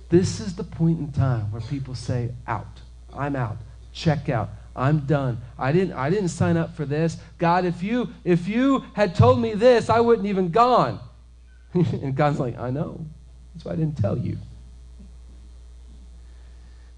This 0.10 0.40
is 0.40 0.56
the 0.56 0.64
point 0.64 0.98
in 0.98 1.12
time 1.12 1.52
where 1.52 1.62
people 1.62 1.94
say, 1.94 2.32
out. 2.48 2.82
I'm 3.14 3.36
out. 3.36 3.58
Check 3.94 4.28
out. 4.28 4.50
I'm 4.76 5.02
done. 5.02 5.40
I 5.56 5.72
didn't, 5.72 5.94
I 5.94 6.10
didn't 6.10 6.30
sign 6.30 6.58
up 6.58 6.76
for 6.76 6.84
this. 6.84 7.18
God, 7.38 7.64
if 7.64 7.84
you, 7.84 8.10
if 8.24 8.48
you 8.48 8.84
had 8.94 9.14
told 9.14 9.40
me 9.40 9.54
this, 9.54 9.88
I 9.88 10.00
wouldn't 10.00 10.28
even 10.28 10.50
gone. 10.50 11.00
and 11.76 12.16
God's 12.16 12.40
like, 12.40 12.58
I 12.58 12.72
know. 12.72 13.06
That's 13.54 13.66
why 13.66 13.74
I 13.74 13.76
didn't 13.76 14.00
tell 14.00 14.18
you. 14.18 14.36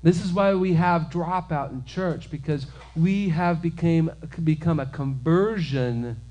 This 0.03 0.23
is 0.23 0.31
why 0.31 0.53
we 0.55 0.75
have 0.75 1.09
dropout 1.09 1.73
in 1.73 1.83
church 1.83 2.31
because 2.31 2.65
we 2.95 3.27
have 3.27 3.61
became, 3.61 4.09
become 4.41 4.79
a 4.79 4.85
conversion 4.85 6.21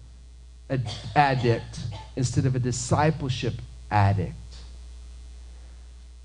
addict 1.17 1.81
instead 2.17 2.47
of 2.47 2.55
a 2.55 2.59
discipleship 2.59 3.55
addict. 3.91 4.35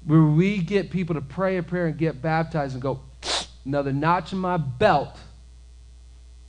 Where 0.05 0.23
we 0.23 0.59
get 0.59 0.91
people 0.91 1.15
to 1.15 1.21
pray 1.21 1.57
a 1.57 1.63
prayer 1.63 1.87
and 1.87 1.97
get 1.97 2.21
baptized 2.21 2.73
and 2.73 2.81
go, 2.81 2.99
another 3.65 3.91
notch 3.91 4.33
in 4.33 4.39
my 4.39 4.57
belt, 4.57 5.17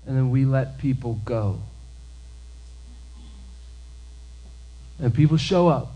and 0.06 0.16
then 0.16 0.30
we 0.30 0.44
let 0.44 0.78
people 0.78 1.20
go. 1.24 1.60
And 4.98 5.12
people 5.12 5.36
show 5.36 5.68
up, 5.68 5.92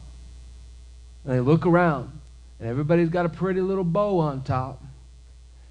and 1.24 1.34
they 1.34 1.40
look 1.40 1.66
around, 1.66 2.10
and 2.58 2.68
everybody's 2.68 3.08
got 3.08 3.26
a 3.26 3.30
pretty 3.30 3.60
little 3.60 3.84
bow 3.84 4.18
on 4.18 4.42
top. 4.42 4.82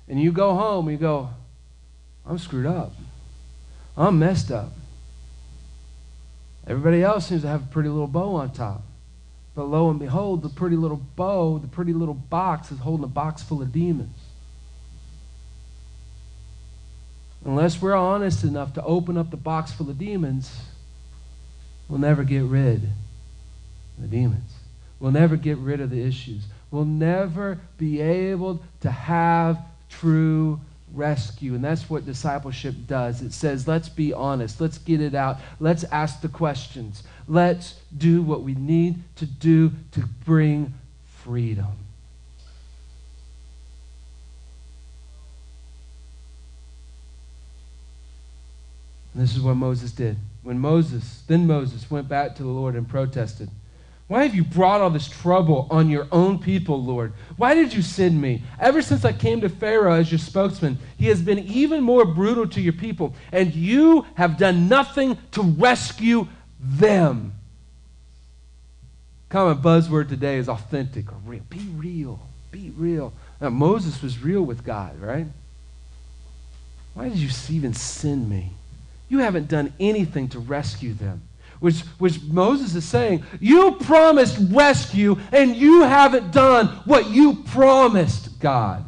And 0.07 0.19
you 0.19 0.31
go 0.31 0.55
home, 0.55 0.87
and 0.87 0.97
you 0.97 1.01
go, 1.01 1.29
I'm 2.25 2.39
screwed 2.39 2.65
up. 2.65 2.93
I'm 3.95 4.17
messed 4.17 4.51
up. 4.51 4.71
Everybody 6.69 7.01
else 7.01 7.27
seems 7.27 7.41
to 7.41 7.47
have 7.47 7.63
a 7.63 7.67
pretty 7.67 7.89
little 7.89 8.07
bow 8.07 8.35
on 8.35 8.51
top. 8.51 8.83
But 9.55 9.65
lo 9.65 9.89
and 9.89 9.99
behold, 9.99 10.43
the 10.43 10.49
pretty 10.49 10.75
little 10.75 11.01
bow, 11.15 11.57
the 11.57 11.67
pretty 11.67 11.93
little 11.93 12.13
box 12.13 12.71
is 12.71 12.77
holding 12.77 13.03
a 13.03 13.07
box 13.07 13.41
full 13.41 13.63
of 13.63 13.73
demons. 13.73 14.15
Unless 17.43 17.81
we're 17.81 17.95
honest 17.95 18.43
enough 18.43 18.75
to 18.75 18.83
open 18.83 19.17
up 19.17 19.31
the 19.31 19.37
box 19.37 19.71
full 19.71 19.89
of 19.89 19.97
demons, 19.97 20.55
we'll 21.87 21.99
never 21.99 22.23
get 22.23 22.43
rid 22.43 22.83
of 22.83 24.01
the 24.01 24.07
demons. 24.07 24.53
We'll 24.99 25.11
never 25.11 25.37
get 25.37 25.57
rid 25.57 25.81
of 25.81 25.89
the 25.89 26.03
issues. 26.03 26.43
We'll 26.69 26.85
never 26.85 27.57
be 27.79 27.99
able 27.99 28.61
to 28.81 28.91
have 28.91 29.57
true 29.89 30.59
rescue. 30.93 31.55
And 31.55 31.63
that's 31.63 31.89
what 31.89 32.05
discipleship 32.05 32.75
does. 32.87 33.21
It 33.21 33.33
says, 33.33 33.67
let's 33.67 33.89
be 33.89 34.13
honest. 34.13 34.59
Let's 34.59 34.77
get 34.77 35.01
it 35.01 35.15
out. 35.15 35.37
Let's 35.59 35.83
ask 35.85 36.21
the 36.21 36.29
questions. 36.29 37.03
Let's 37.27 37.75
do 37.95 38.21
what 38.21 38.43
we 38.43 38.55
need 38.55 39.03
to 39.17 39.25
do 39.25 39.71
to 39.91 40.01
bring 40.25 40.73
freedom. 41.23 41.67
And 49.13 49.23
this 49.23 49.35
is 49.35 49.41
what 49.41 49.55
Moses 49.55 49.91
did. 49.91 50.17
When 50.43 50.59
Moses, 50.59 51.23
then 51.27 51.45
Moses, 51.45 51.89
went 51.91 52.07
back 52.07 52.35
to 52.35 52.43
the 52.43 52.49
Lord 52.49 52.75
and 52.75 52.87
protested, 52.87 53.49
Why 54.09 54.23
have 54.23 54.33
you 54.33 54.43
brought 54.43 54.81
all 54.81 54.89
this 54.89 55.07
trouble 55.07 55.67
on 55.69 55.87
your 55.87 56.07
own 56.11 56.39
people, 56.39 56.83
Lord? 56.83 57.13
Why 57.37 57.53
did 57.53 57.75
you 57.75 57.83
send 57.83 58.19
me? 58.19 58.41
Ever 58.59 58.81
since 58.81 59.05
I 59.05 59.13
came 59.13 59.39
to 59.41 59.49
Pharaoh 59.49 59.93
as 59.93 60.11
your 60.11 60.17
spokesman, 60.17 60.79
he 60.97 61.05
has 61.09 61.21
been 61.21 61.37
even 61.37 61.83
more 61.83 62.05
brutal 62.05 62.47
to 62.47 62.59
your 62.59 62.73
people, 62.73 63.13
and 63.31 63.53
you 63.53 64.07
have 64.15 64.39
done 64.39 64.67
nothing 64.67 65.15
to 65.33 65.43
rescue 65.43 66.27
them. 66.59 67.35
Common 69.29 69.61
buzzword 69.61 70.09
today 70.09 70.37
is 70.37 70.49
authentic 70.49 71.11
or 71.11 71.17
real. 71.23 71.43
Be 71.47 71.67
real. 71.75 72.19
Be 72.49 72.73
real. 72.75 73.13
Now, 73.39 73.49
Moses 73.49 74.01
was 74.01 74.23
real 74.23 74.41
with 74.41 74.63
God, 74.63 74.99
right? 74.99 75.27
Why 76.95 77.09
did 77.09 77.19
you 77.19 77.29
even 77.51 77.75
send 77.75 78.27
me? 78.27 78.53
You 79.07 79.19
haven't 79.19 79.49
done 79.49 79.71
anything 79.79 80.29
to 80.29 80.39
rescue 80.39 80.95
them. 80.95 81.21
Which, 81.59 81.81
which 81.97 82.21
Moses 82.23 82.75
is 82.75 82.85
saying, 82.85 83.23
You 83.39 83.73
promised 83.73 84.37
rescue, 84.51 85.17
and 85.31 85.55
you 85.55 85.83
haven't 85.83 86.31
done 86.31 86.67
what 86.85 87.09
you 87.09 87.43
promised, 87.43 88.39
God. 88.39 88.85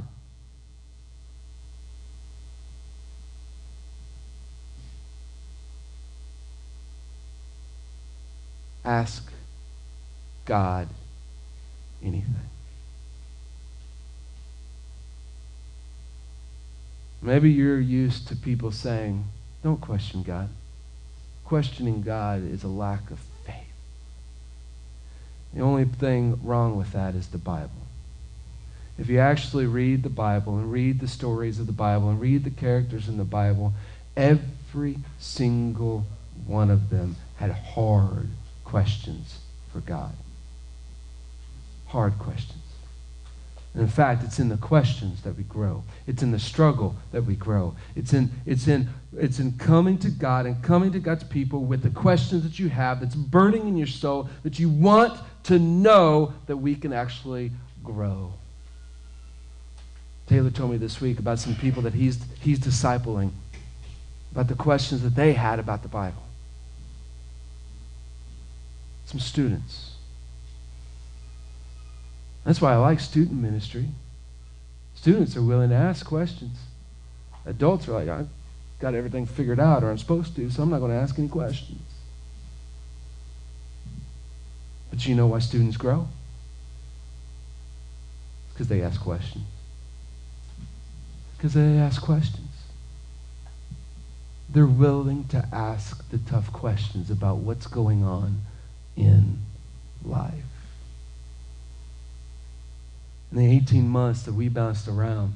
Ask 8.84 9.32
God 10.46 10.88
anything. 12.02 12.36
Maybe 17.22 17.52
you're 17.52 17.80
used 17.80 18.28
to 18.30 18.36
people 18.36 18.72
saying, 18.72 19.26
don't 19.64 19.80
question 19.80 20.24
God. 20.24 20.50
Questioning 21.52 22.02
God 22.02 22.50
is 22.50 22.64
a 22.64 22.70
lack 22.70 23.12
of 23.12 23.20
faith. 23.46 23.74
The 25.54 25.60
only 25.60 25.84
thing 25.84 26.40
wrong 26.46 26.78
with 26.78 26.94
that 26.94 27.14
is 27.14 27.28
the 27.28 27.38
Bible. 27.38 27.72
If 28.98 29.10
you 29.10 29.20
actually 29.20 29.66
read 29.66 30.04
the 30.04 30.10
Bible 30.10 30.58
and 30.58 30.72
read 30.72 31.02
the 31.02 31.10
stories 31.10 31.60
of 31.60 31.68
the 31.68 31.74
Bible 31.74 32.10
and 32.10 32.22
read 32.22 32.46
the 32.46 32.52
characters 32.52 33.10
in 33.10 33.18
the 33.18 33.26
Bible, 33.26 33.74
every 34.16 35.00
single 35.20 36.06
one 36.48 36.70
of 36.70 36.90
them 36.90 37.18
had 37.36 37.52
hard 37.52 38.30
questions 38.64 39.40
for 39.74 39.82
God. 39.82 40.14
Hard 41.88 42.18
questions. 42.18 42.61
And 43.74 43.84
in 43.84 43.88
fact, 43.88 44.24
it's 44.24 44.40
in 44.40 44.50
the 44.50 44.58
questions 44.58 45.22
that 45.22 45.38
we 45.38 45.44
grow. 45.44 45.84
It's 46.06 46.22
in 46.22 46.32
the 46.32 46.40
struggle 46.40 46.96
that 47.14 47.24
we 47.24 47.36
grow. 47.36 47.76
It's 47.96 48.12
in, 48.12 48.30
it's, 48.46 48.68
in, 48.68 48.90
it's 49.18 49.40
in 49.40 49.54
coming 49.54 49.98
to 50.00 50.10
God 50.10 50.46
and 50.46 50.62
coming 50.62 50.92
to 50.92 51.00
God's 51.00 51.24
people 51.24 51.64
with 51.64 51.82
the 51.82 51.90
questions 51.90 52.44
that 52.44 52.60
you 52.60 52.68
have 52.68 53.00
that's 53.00 53.16
burning 53.16 53.68
in 53.70 53.78
your 53.78 53.88
soul 53.88 54.30
that 54.44 54.60
you 54.60 54.70
want 54.70 55.18
to 55.44 55.58
know 55.58 56.34
that 56.48 56.58
we 56.58 56.76
can 56.76 56.92
actually 56.92 57.52
grow. 57.82 58.34
Taylor 60.28 60.50
told 60.50 60.72
me 60.72 60.78
this 60.78 61.00
week 61.00 61.20
about 61.20 61.40
some 61.40 61.56
people 61.56 61.82
that 61.84 61.94
he's, 61.94 62.20
he's 62.42 62.60
discipling, 62.60 63.32
about 64.32 64.48
the 64.48 64.56
questions 64.56 65.02
that 65.04 65.16
they 65.16 65.34
had 65.34 65.60
about 65.60 65.82
the 65.82 65.90
Bible. 65.90 66.24
Some 69.06 69.20
students. 69.20 69.91
That's 72.44 72.62
why 72.62 72.74
I 72.74 72.78
like 72.78 73.00
student 73.00 73.40
ministry. 73.40 73.88
Students 74.96 75.36
are 75.36 75.42
willing 75.42 75.70
to 75.70 75.76
ask 75.76 76.06
questions. 76.06 76.58
Adults 77.46 77.88
are 77.88 77.94
like, 77.94 78.08
I've 78.08 78.30
got 78.80 78.96
everything 78.96 79.26
figured 79.26 79.60
out, 79.60 79.84
or 79.84 79.92
I'm 79.92 79.98
supposed 79.98 80.36
to, 80.36 80.50
so 80.50 80.64
I'm 80.64 80.70
not 80.70 80.80
going 80.80 80.92
to 80.92 80.98
ask 80.98 81.18
any 81.18 81.28
questions. 81.28 81.82
But 84.90 85.08
you 85.08 85.16
know 85.16 85.28
why 85.28 85.40
students 85.40 85.78
grow? 85.78 86.08
Because 88.54 88.68
they 88.68 88.82
ask 88.82 89.00
questions. 89.02 89.46
Because 91.38 91.54
they 91.54 91.78
ask 91.78 92.02
questions. 92.02 92.50
They're 94.50 94.68
willing 94.68 95.28
to 95.30 95.48
ask 95.54 96.08
the 96.10 96.18
tough 96.18 96.52
questions 96.52 97.10
about 97.10 97.38
what's 97.38 97.68
going 97.68 98.04
on 98.04 98.42
in 98.98 99.40
life. 100.04 100.51
In 103.32 103.38
the 103.38 103.50
18 103.50 103.88
months 103.88 104.24
that 104.24 104.34
we 104.34 104.50
bounced 104.50 104.88
around, 104.88 105.36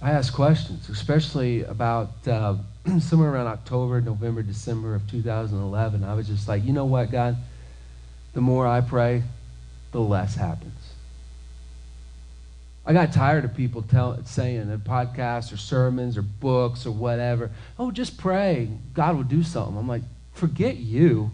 I 0.00 0.10
asked 0.12 0.32
questions, 0.32 0.88
especially 0.88 1.64
about 1.64 2.10
uh, 2.28 2.56
somewhere 3.00 3.32
around 3.32 3.48
October, 3.48 4.00
November, 4.00 4.42
December 4.42 4.94
of 4.94 5.10
2011. 5.10 6.04
I 6.04 6.14
was 6.14 6.28
just 6.28 6.46
like, 6.46 6.64
you 6.64 6.72
know 6.72 6.84
what, 6.84 7.10
God? 7.10 7.36
The 8.34 8.40
more 8.40 8.66
I 8.66 8.80
pray, 8.80 9.24
the 9.92 10.00
less 10.00 10.36
happens. 10.36 10.92
I 12.86 12.92
got 12.92 13.12
tired 13.12 13.44
of 13.44 13.54
people 13.54 13.82
tell, 13.82 14.24
saying 14.24 14.70
in 14.70 14.80
podcasts 14.80 15.52
or 15.52 15.56
sermons 15.56 16.16
or 16.16 16.22
books 16.22 16.86
or 16.86 16.90
whatever, 16.90 17.50
oh, 17.78 17.90
just 17.90 18.16
pray. 18.16 18.70
God 18.94 19.16
will 19.16 19.24
do 19.24 19.42
something. 19.42 19.76
I'm 19.76 19.88
like, 19.88 20.02
forget 20.32 20.76
you. 20.76 21.30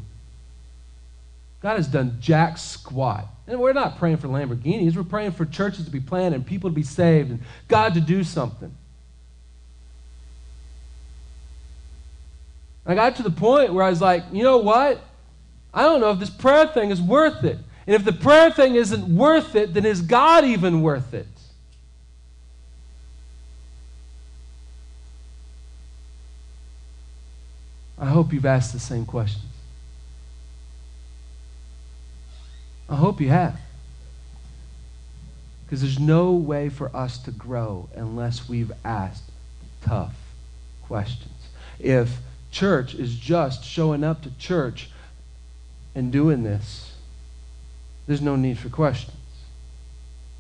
God 1.64 1.76
has 1.78 1.88
done 1.88 2.18
jack 2.20 2.58
squat. 2.58 3.26
And 3.46 3.58
we're 3.58 3.72
not 3.72 3.96
praying 3.96 4.18
for 4.18 4.28
Lamborghinis. 4.28 4.96
We're 4.96 5.02
praying 5.02 5.32
for 5.32 5.46
churches 5.46 5.86
to 5.86 5.90
be 5.90 5.98
planted 5.98 6.36
and 6.36 6.46
people 6.46 6.68
to 6.68 6.74
be 6.74 6.82
saved 6.82 7.30
and 7.30 7.40
God 7.68 7.94
to 7.94 8.02
do 8.02 8.22
something. 8.22 8.70
I 12.84 12.94
got 12.94 13.16
to 13.16 13.22
the 13.22 13.30
point 13.30 13.72
where 13.72 13.82
I 13.82 13.88
was 13.88 14.02
like, 14.02 14.24
you 14.30 14.42
know 14.42 14.58
what? 14.58 15.02
I 15.72 15.84
don't 15.84 16.02
know 16.02 16.10
if 16.10 16.18
this 16.18 16.28
prayer 16.28 16.66
thing 16.66 16.90
is 16.90 17.00
worth 17.00 17.44
it. 17.44 17.56
And 17.86 17.96
if 17.96 18.04
the 18.04 18.12
prayer 18.12 18.50
thing 18.50 18.74
isn't 18.74 19.16
worth 19.16 19.56
it, 19.56 19.72
then 19.72 19.86
is 19.86 20.02
God 20.02 20.44
even 20.44 20.82
worth 20.82 21.14
it? 21.14 21.26
I 27.98 28.04
hope 28.04 28.34
you've 28.34 28.44
asked 28.44 28.74
the 28.74 28.78
same 28.78 29.06
questions. 29.06 29.53
I 32.88 32.96
hope 32.96 33.20
you 33.20 33.28
have. 33.30 33.58
Because 35.64 35.80
there's 35.80 35.98
no 35.98 36.32
way 36.32 36.68
for 36.68 36.94
us 36.94 37.18
to 37.18 37.30
grow 37.30 37.88
unless 37.94 38.48
we've 38.48 38.72
asked 38.84 39.30
tough 39.82 40.14
questions. 40.82 41.32
If 41.78 42.18
church 42.50 42.94
is 42.94 43.16
just 43.16 43.64
showing 43.64 44.04
up 44.04 44.22
to 44.22 44.36
church 44.36 44.90
and 45.94 46.12
doing 46.12 46.42
this, 46.42 46.94
there's 48.06 48.20
no 48.20 48.36
need 48.36 48.58
for 48.58 48.68
questions. 48.68 49.16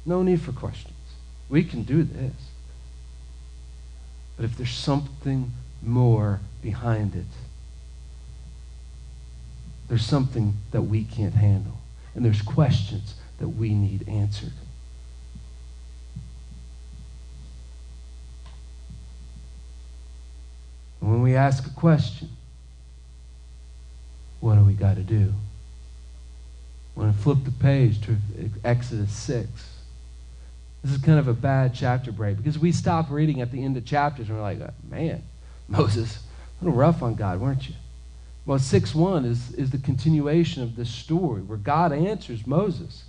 No 0.04 0.22
need 0.22 0.40
for 0.40 0.52
questions. 0.52 0.94
We 1.48 1.64
can 1.64 1.82
do 1.82 2.02
this. 2.02 2.34
But 4.36 4.44
if 4.44 4.56
there's 4.56 4.74
something 4.74 5.52
more 5.82 6.40
behind 6.60 7.14
it, 7.14 7.24
there's 9.88 10.04
something 10.04 10.54
that 10.72 10.82
we 10.82 11.04
can't 11.04 11.34
handle 11.34 11.78
and 12.14 12.24
there's 12.24 12.42
questions 12.42 13.14
that 13.38 13.48
we 13.48 13.74
need 13.74 14.08
answered. 14.08 14.52
when 21.08 21.20
we 21.20 21.36
ask 21.36 21.66
a 21.66 21.70
question, 21.70 22.30
what 24.40 24.54
do 24.56 24.64
we 24.64 24.72
got 24.72 24.96
to 24.96 25.02
do? 25.02 25.34
When 26.94 27.08
I 27.08 27.12
flip 27.12 27.38
the 27.44 27.50
page 27.50 28.00
to 28.02 28.16
Exodus 28.64 29.12
6, 29.12 29.48
this 30.82 30.92
is 30.92 30.98
kind 30.98 31.18
of 31.18 31.28
a 31.28 31.34
bad 31.34 31.74
chapter 31.74 32.12
break 32.12 32.36
because 32.36 32.58
we 32.58 32.72
stop 32.72 33.10
reading 33.10 33.40
at 33.40 33.52
the 33.52 33.62
end 33.62 33.76
of 33.76 33.84
chapters 33.84 34.28
and 34.28 34.36
we're 34.38 34.42
like, 34.42 34.60
man, 34.88 35.22
Moses, 35.68 36.20
a 36.60 36.64
little 36.64 36.78
rough 36.78 37.02
on 37.02 37.14
God, 37.14 37.40
weren't 37.40 37.68
you? 37.68 37.74
Well, 38.46 38.58
6 38.58 38.94
1 38.94 39.24
is, 39.24 39.52
is 39.54 39.70
the 39.70 39.78
continuation 39.78 40.62
of 40.62 40.76
this 40.76 40.90
story 40.90 41.42
where 41.42 41.58
God 41.58 41.92
answers 41.92 42.46
Moses. 42.46 43.04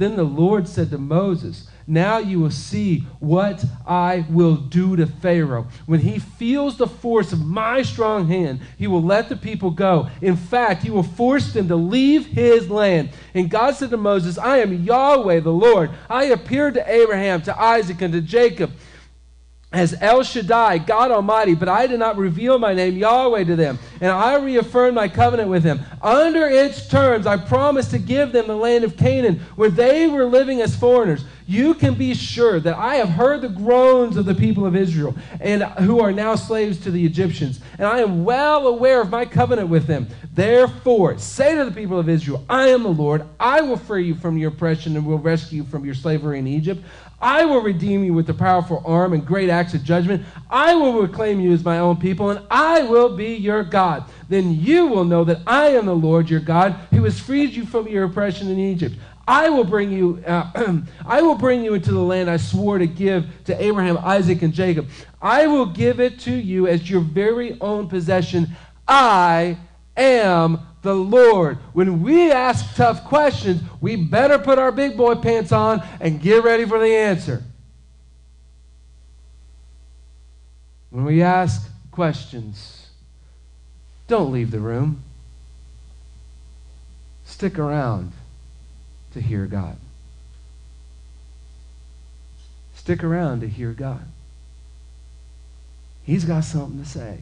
Then 0.00 0.16
the 0.16 0.24
Lord 0.24 0.66
said 0.66 0.88
to 0.90 0.98
Moses, 0.98 1.68
Now 1.86 2.16
you 2.16 2.40
will 2.40 2.50
see 2.50 3.00
what 3.18 3.62
I 3.86 4.24
will 4.30 4.56
do 4.56 4.96
to 4.96 5.06
Pharaoh. 5.06 5.66
When 5.84 6.00
he 6.00 6.18
feels 6.18 6.78
the 6.78 6.86
force 6.86 7.34
of 7.34 7.44
my 7.44 7.82
strong 7.82 8.26
hand, 8.26 8.60
he 8.78 8.86
will 8.86 9.02
let 9.02 9.28
the 9.28 9.36
people 9.36 9.70
go. 9.70 10.08
In 10.22 10.36
fact, 10.36 10.84
he 10.84 10.90
will 10.90 11.02
force 11.02 11.52
them 11.52 11.68
to 11.68 11.76
leave 11.76 12.24
his 12.24 12.70
land. 12.70 13.10
And 13.34 13.50
God 13.50 13.74
said 13.74 13.90
to 13.90 13.98
Moses, 13.98 14.38
I 14.38 14.58
am 14.58 14.84
Yahweh 14.84 15.40
the 15.40 15.52
Lord. 15.52 15.90
I 16.08 16.24
appeared 16.24 16.74
to 16.74 16.90
Abraham, 16.90 17.42
to 17.42 17.60
Isaac, 17.60 18.00
and 18.00 18.14
to 18.14 18.22
Jacob 18.22 18.70
as 19.72 19.94
El 20.00 20.24
Shaddai, 20.24 20.78
God 20.78 21.12
Almighty, 21.12 21.54
but 21.54 21.68
I 21.68 21.86
did 21.86 22.00
not 22.00 22.16
reveal 22.16 22.58
my 22.58 22.74
name, 22.74 22.96
Yahweh, 22.96 23.44
to 23.44 23.54
them. 23.54 23.78
And 24.00 24.10
I 24.10 24.36
reaffirmed 24.36 24.96
my 24.96 25.06
covenant 25.06 25.48
with 25.48 25.62
them. 25.62 25.80
Under 26.02 26.46
its 26.46 26.88
terms, 26.88 27.24
I 27.24 27.36
promised 27.36 27.92
to 27.92 27.98
give 28.00 28.32
them 28.32 28.48
the 28.48 28.56
land 28.56 28.82
of 28.82 28.96
Canaan, 28.96 29.38
where 29.54 29.70
they 29.70 30.08
were 30.08 30.24
living 30.24 30.60
as 30.60 30.74
foreigners. 30.74 31.24
You 31.46 31.74
can 31.74 31.94
be 31.94 32.14
sure 32.14 32.58
that 32.58 32.76
I 32.76 32.96
have 32.96 33.10
heard 33.10 33.42
the 33.42 33.48
groans 33.48 34.16
of 34.16 34.24
the 34.24 34.34
people 34.34 34.66
of 34.66 34.74
Israel, 34.74 35.14
and 35.40 35.62
who 35.62 36.00
are 36.00 36.12
now 36.12 36.34
slaves 36.34 36.78
to 36.80 36.90
the 36.90 37.04
Egyptians. 37.06 37.60
And 37.78 37.86
I 37.86 38.00
am 38.00 38.24
well 38.24 38.66
aware 38.66 39.00
of 39.00 39.10
my 39.10 39.24
covenant 39.24 39.68
with 39.68 39.86
them. 39.86 40.08
Therefore, 40.34 41.18
say 41.18 41.54
to 41.56 41.64
the 41.64 41.72
people 41.72 41.98
of 41.98 42.08
Israel, 42.08 42.44
I 42.48 42.68
am 42.68 42.82
the 42.82 42.88
Lord. 42.88 43.24
I 43.38 43.60
will 43.60 43.76
free 43.76 44.06
you 44.06 44.14
from 44.16 44.36
your 44.36 44.50
oppression 44.50 44.96
and 44.96 45.06
will 45.06 45.18
rescue 45.18 45.62
you 45.62 45.68
from 45.68 45.84
your 45.84 45.94
slavery 45.94 46.38
in 46.38 46.46
Egypt. 46.46 46.82
I 47.20 47.44
will 47.44 47.60
redeem 47.60 48.02
you 48.02 48.14
with 48.14 48.30
a 48.30 48.34
powerful 48.34 48.82
arm 48.86 49.12
and 49.12 49.26
great 49.26 49.50
acts 49.50 49.74
of 49.74 49.84
judgment. 49.84 50.24
I 50.48 50.74
will 50.74 51.02
reclaim 51.02 51.38
you 51.40 51.52
as 51.52 51.64
my 51.64 51.78
own 51.78 51.98
people, 51.98 52.30
and 52.30 52.40
I 52.50 52.82
will 52.82 53.14
be 53.14 53.34
your 53.34 53.62
God. 53.62 54.04
Then 54.28 54.54
you 54.54 54.86
will 54.86 55.04
know 55.04 55.24
that 55.24 55.42
I 55.46 55.68
am 55.68 55.86
the 55.86 55.94
Lord 55.94 56.30
your 56.30 56.40
God, 56.40 56.72
who 56.90 57.04
has 57.04 57.20
freed 57.20 57.50
you 57.50 57.66
from 57.66 57.88
your 57.88 58.04
oppression 58.04 58.48
in 58.48 58.58
Egypt. 58.58 58.96
I 59.28 59.48
will 59.48 59.64
bring 59.64 59.92
you, 59.92 60.22
uh, 60.26 60.80
I 61.06 61.22
will 61.22 61.36
bring 61.36 61.62
you 61.62 61.74
into 61.74 61.92
the 61.92 62.00
land 62.00 62.30
I 62.30 62.38
swore 62.38 62.78
to 62.78 62.86
give 62.86 63.26
to 63.44 63.62
Abraham, 63.62 63.98
Isaac, 63.98 64.42
and 64.42 64.52
Jacob. 64.52 64.88
I 65.20 65.46
will 65.46 65.66
give 65.66 66.00
it 66.00 66.18
to 66.20 66.32
you 66.32 66.66
as 66.66 66.90
your 66.90 67.00
very 67.00 67.60
own 67.60 67.86
possession. 67.88 68.48
I 68.88 69.58
am 69.96 70.60
the 70.82 70.94
Lord. 70.94 71.58
When 71.72 72.02
we 72.02 72.30
ask 72.32 72.74
tough 72.74 73.04
questions, 73.04 73.62
we 73.80 73.96
better 73.96 74.38
put 74.38 74.58
our 74.58 74.72
big 74.72 74.96
boy 74.96 75.16
pants 75.16 75.52
on 75.52 75.86
and 76.00 76.20
get 76.20 76.42
ready 76.42 76.64
for 76.64 76.78
the 76.78 76.94
answer. 76.94 77.42
When 80.90 81.04
we 81.04 81.22
ask 81.22 81.68
questions, 81.90 82.88
don't 84.08 84.32
leave 84.32 84.50
the 84.50 84.58
room. 84.58 85.02
Stick 87.24 87.58
around 87.58 88.12
to 89.12 89.20
hear 89.20 89.46
God. 89.46 89.76
stick 92.90 93.04
around 93.04 93.40
to 93.40 93.46
hear 93.46 93.72
God. 93.72 94.04
He's 96.02 96.24
got 96.24 96.42
something 96.42 96.82
to 96.82 96.88
say. 96.88 97.18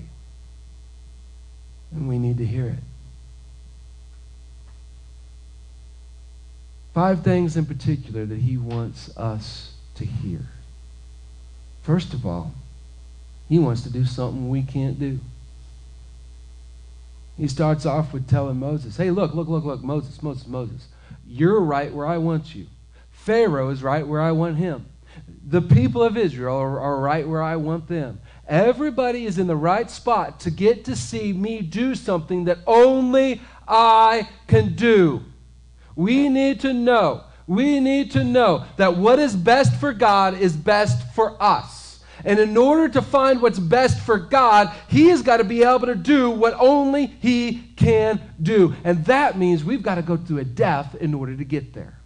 And 1.92 2.08
we 2.08 2.18
need 2.18 2.38
to 2.38 2.46
hear 2.46 2.66
it. 2.66 2.78
Five 6.94 7.22
things 7.22 7.56
in 7.56 7.64
particular 7.64 8.26
that 8.26 8.40
he 8.40 8.56
wants 8.56 9.16
us 9.16 9.72
to 9.94 10.04
hear. 10.04 10.40
First 11.82 12.12
of 12.12 12.26
all, 12.26 12.52
he 13.48 13.58
wants 13.58 13.82
to 13.82 13.90
do 13.90 14.04
something 14.04 14.48
we 14.48 14.62
can't 14.62 14.98
do. 14.98 15.20
He 17.36 17.46
starts 17.46 17.86
off 17.86 18.12
with 18.12 18.28
telling 18.28 18.58
Moses, 18.58 18.96
hey, 18.96 19.10
look, 19.10 19.32
look, 19.34 19.48
look, 19.48 19.64
look, 19.64 19.82
Moses, 19.82 20.22
Moses, 20.22 20.46
Moses. 20.46 20.88
You're 21.26 21.60
right 21.60 21.92
where 21.92 22.06
I 22.06 22.18
want 22.18 22.54
you. 22.54 22.66
Pharaoh 23.12 23.70
is 23.70 23.82
right 23.82 24.06
where 24.06 24.20
I 24.20 24.32
want 24.32 24.56
him. 24.56 24.86
The 25.46 25.62
people 25.62 26.02
of 26.02 26.16
Israel 26.16 26.56
are, 26.56 26.80
are 26.80 27.00
right 27.00 27.26
where 27.28 27.42
I 27.42 27.56
want 27.56 27.88
them. 27.88 28.20
Everybody 28.48 29.26
is 29.26 29.38
in 29.38 29.46
the 29.46 29.56
right 29.56 29.90
spot 29.90 30.40
to 30.40 30.50
get 30.50 30.86
to 30.86 30.96
see 30.96 31.34
me 31.34 31.60
do 31.60 31.94
something 31.94 32.44
that 32.44 32.58
only 32.66 33.42
I 33.66 34.28
can 34.46 34.74
do. 34.74 35.22
We 35.94 36.30
need 36.30 36.60
to 36.60 36.72
know, 36.72 37.24
we 37.46 37.78
need 37.78 38.10
to 38.12 38.24
know 38.24 38.64
that 38.78 38.96
what 38.96 39.18
is 39.18 39.36
best 39.36 39.76
for 39.76 39.92
God 39.92 40.38
is 40.38 40.56
best 40.56 41.12
for 41.14 41.40
us. 41.42 42.02
And 42.24 42.38
in 42.38 42.56
order 42.56 42.88
to 42.88 43.02
find 43.02 43.42
what's 43.42 43.58
best 43.58 44.00
for 44.00 44.18
God, 44.18 44.74
He 44.88 45.08
has 45.08 45.22
got 45.22 45.36
to 45.36 45.44
be 45.44 45.62
able 45.62 45.86
to 45.86 45.94
do 45.94 46.30
what 46.30 46.54
only 46.58 47.06
He 47.06 47.62
can 47.76 48.20
do. 48.42 48.74
And 48.82 49.04
that 49.04 49.38
means 49.38 49.62
we've 49.62 49.82
got 49.82 49.96
to 49.96 50.02
go 50.02 50.16
through 50.16 50.38
a 50.38 50.44
death 50.44 50.94
in 50.94 51.14
order 51.14 51.36
to 51.36 51.44
get 51.44 51.74
there. 51.74 51.97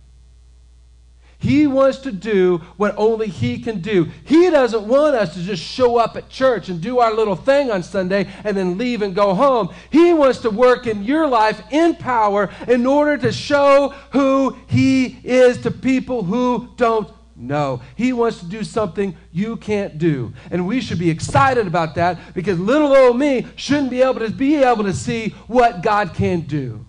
He 1.42 1.66
wants 1.66 1.98
to 1.98 2.12
do 2.12 2.58
what 2.76 2.94
only 2.96 3.26
He 3.26 3.58
can 3.58 3.80
do. 3.80 4.08
He 4.24 4.48
doesn't 4.48 4.86
want 4.86 5.16
us 5.16 5.34
to 5.34 5.42
just 5.42 5.60
show 5.60 5.96
up 5.96 6.16
at 6.16 6.28
church 6.28 6.68
and 6.68 6.80
do 6.80 7.00
our 7.00 7.12
little 7.12 7.34
thing 7.34 7.68
on 7.68 7.82
Sunday 7.82 8.28
and 8.44 8.56
then 8.56 8.78
leave 8.78 9.02
and 9.02 9.12
go 9.12 9.34
home. 9.34 9.74
He 9.90 10.12
wants 10.12 10.38
to 10.42 10.50
work 10.50 10.86
in 10.86 11.02
your 11.02 11.26
life 11.26 11.60
in 11.72 11.96
power 11.96 12.48
in 12.68 12.86
order 12.86 13.18
to 13.18 13.32
show 13.32 13.88
who 14.12 14.56
He 14.68 15.18
is 15.24 15.58
to 15.62 15.72
people 15.72 16.22
who 16.22 16.68
don't 16.76 17.10
know. 17.34 17.82
He 17.96 18.12
wants 18.12 18.38
to 18.38 18.46
do 18.46 18.62
something 18.62 19.16
you 19.32 19.56
can't 19.56 19.98
do. 19.98 20.32
And 20.52 20.64
we 20.64 20.80
should 20.80 21.00
be 21.00 21.10
excited 21.10 21.66
about 21.66 21.96
that 21.96 22.20
because 22.34 22.56
little 22.60 22.94
old 22.94 23.18
me 23.18 23.48
shouldn't 23.56 23.90
be 23.90 24.02
able 24.02 24.20
to 24.20 24.30
be 24.30 24.62
able 24.62 24.84
to 24.84 24.94
see 24.94 25.30
what 25.48 25.82
God 25.82 26.14
can 26.14 26.42
do. 26.42 26.86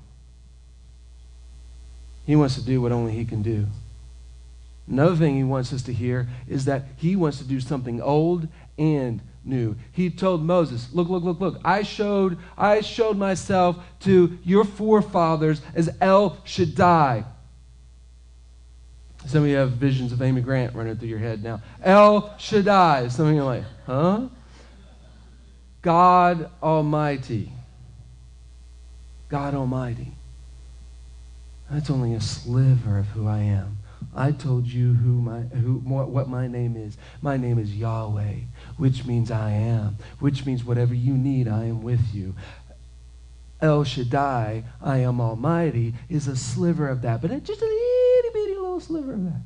He 2.27 2.35
wants 2.35 2.53
to 2.53 2.61
do 2.61 2.83
what 2.83 2.91
only 2.91 3.13
He 3.13 3.25
can 3.25 3.41
do. 3.41 3.65
Another 4.87 5.15
thing 5.15 5.35
he 5.35 5.43
wants 5.43 5.71
us 5.71 5.83
to 5.83 5.93
hear 5.93 6.27
is 6.47 6.65
that 6.65 6.85
he 6.97 7.15
wants 7.15 7.37
to 7.37 7.43
do 7.43 7.59
something 7.59 8.01
old 8.01 8.47
and 8.77 9.21
new. 9.45 9.75
He 9.91 10.09
told 10.09 10.43
Moses, 10.43 10.89
"Look, 10.93 11.09
look, 11.09 11.23
look, 11.23 11.39
look. 11.39 11.59
I 11.63 11.83
showed 11.83 12.37
I 12.57 12.81
showed 12.81 13.17
myself 13.17 13.77
to 14.01 14.37
your 14.43 14.65
forefathers 14.65 15.61
as 15.73 15.89
El 16.01 16.37
Shaddai." 16.43 17.25
Some 19.25 19.43
of 19.43 19.49
you 19.49 19.55
have 19.55 19.71
visions 19.71 20.11
of 20.11 20.21
Amy 20.21 20.41
Grant 20.41 20.75
running 20.75 20.97
through 20.97 21.07
your 21.07 21.19
head 21.19 21.43
now. 21.43 21.61
El 21.81 22.37
Shaddai. 22.37 23.07
Some 23.07 23.27
of 23.27 23.33
you 23.33 23.41
are 23.41 23.45
like, 23.45 23.63
"Huh?" 23.85 24.27
God 25.81 26.49
Almighty. 26.61 27.53
God 29.29 29.53
Almighty. 29.55 30.13
That's 31.69 31.89
only 31.89 32.13
a 32.13 32.21
sliver 32.21 32.99
of 32.99 33.07
who 33.07 33.27
I 33.27 33.39
am. 33.39 33.77
I 34.15 34.31
told 34.31 34.67
you 34.67 34.93
who 34.93 35.21
my, 35.21 35.41
who, 35.41 35.75
what 35.75 36.27
my 36.27 36.47
name 36.47 36.75
is. 36.75 36.97
My 37.21 37.37
name 37.37 37.59
is 37.59 37.75
Yahweh, 37.75 38.35
which 38.77 39.05
means 39.05 39.31
I 39.31 39.51
am, 39.51 39.97
which 40.19 40.45
means 40.45 40.63
whatever 40.63 40.93
you 40.93 41.13
need, 41.13 41.47
I 41.47 41.65
am 41.65 41.81
with 41.83 42.13
you. 42.13 42.35
El 43.61 43.83
Shaddai, 43.83 44.63
I 44.81 44.97
am 44.97 45.21
Almighty, 45.21 45.93
is 46.09 46.27
a 46.27 46.35
sliver 46.35 46.89
of 46.89 47.01
that, 47.03 47.21
but 47.21 47.31
it's 47.31 47.47
just 47.47 47.61
a 47.61 47.65
itty 47.65 48.29
bitty 48.33 48.55
little 48.55 48.79
sliver 48.79 49.13
of 49.13 49.23
that. 49.23 49.41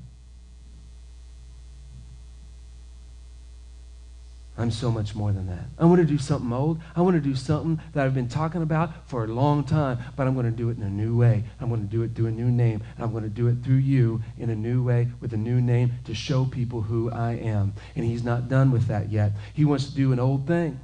I'm 4.58 4.72
so 4.72 4.90
much 4.90 5.14
more 5.14 5.32
than 5.32 5.46
that. 5.48 5.66
I 5.78 5.86
want 5.86 6.02
to 6.02 6.06
do 6.06 6.18
something 6.18 6.52
old. 6.52 6.80
I 6.96 7.02
want 7.02 7.16
to 7.16 7.22
do 7.22 7.36
something 7.36 7.80
that 7.94 8.04
I've 8.04 8.16
been 8.16 8.28
talking 8.28 8.64
about 8.64 9.08
for 9.08 9.24
a 9.24 9.28
long 9.28 9.64
time, 9.64 10.00
but 10.16 10.26
I'm 10.26 10.34
going 10.34 10.48
to 10.48 10.52
do 10.52 10.70
it 10.70 10.78
in 10.78 10.84
a 10.84 10.90
new 10.90 11.16
way. 11.16 11.44
I'm 11.62 11.70
going 11.70 11.82
to 11.82 11.88
do 11.88 12.02
it 12.02 12.16
through 12.16 12.28
a 12.28 12.32
new 12.32 12.50
name. 12.50 12.82
And 12.96 13.06
I'm 13.06 13.12
going 13.12 13.24
to 13.24 13.30
do 13.30 13.48
it 13.48 13.58
through 13.64 13.76
you 13.76 14.24
in 14.40 14.50
a 14.50 14.56
new 14.56 14.84
way 14.84 15.10
with 15.22 15.34
a 15.34 15.38
new 15.38 15.62
name 15.62 15.94
to 16.06 16.16
show 16.16 16.46
people 16.46 16.82
who 16.82 17.12
I 17.12 17.34
am. 17.34 17.74
And 17.96 18.04
he's 18.04 18.24
not 18.24 18.50
done 18.50 18.72
with 18.72 18.88
that 18.88 19.12
yet. 19.12 19.34
He 19.54 19.64
wants 19.64 19.90
to 19.90 19.96
do 19.96 20.12
an 20.12 20.20
old 20.20 20.48
thing. 20.48 20.80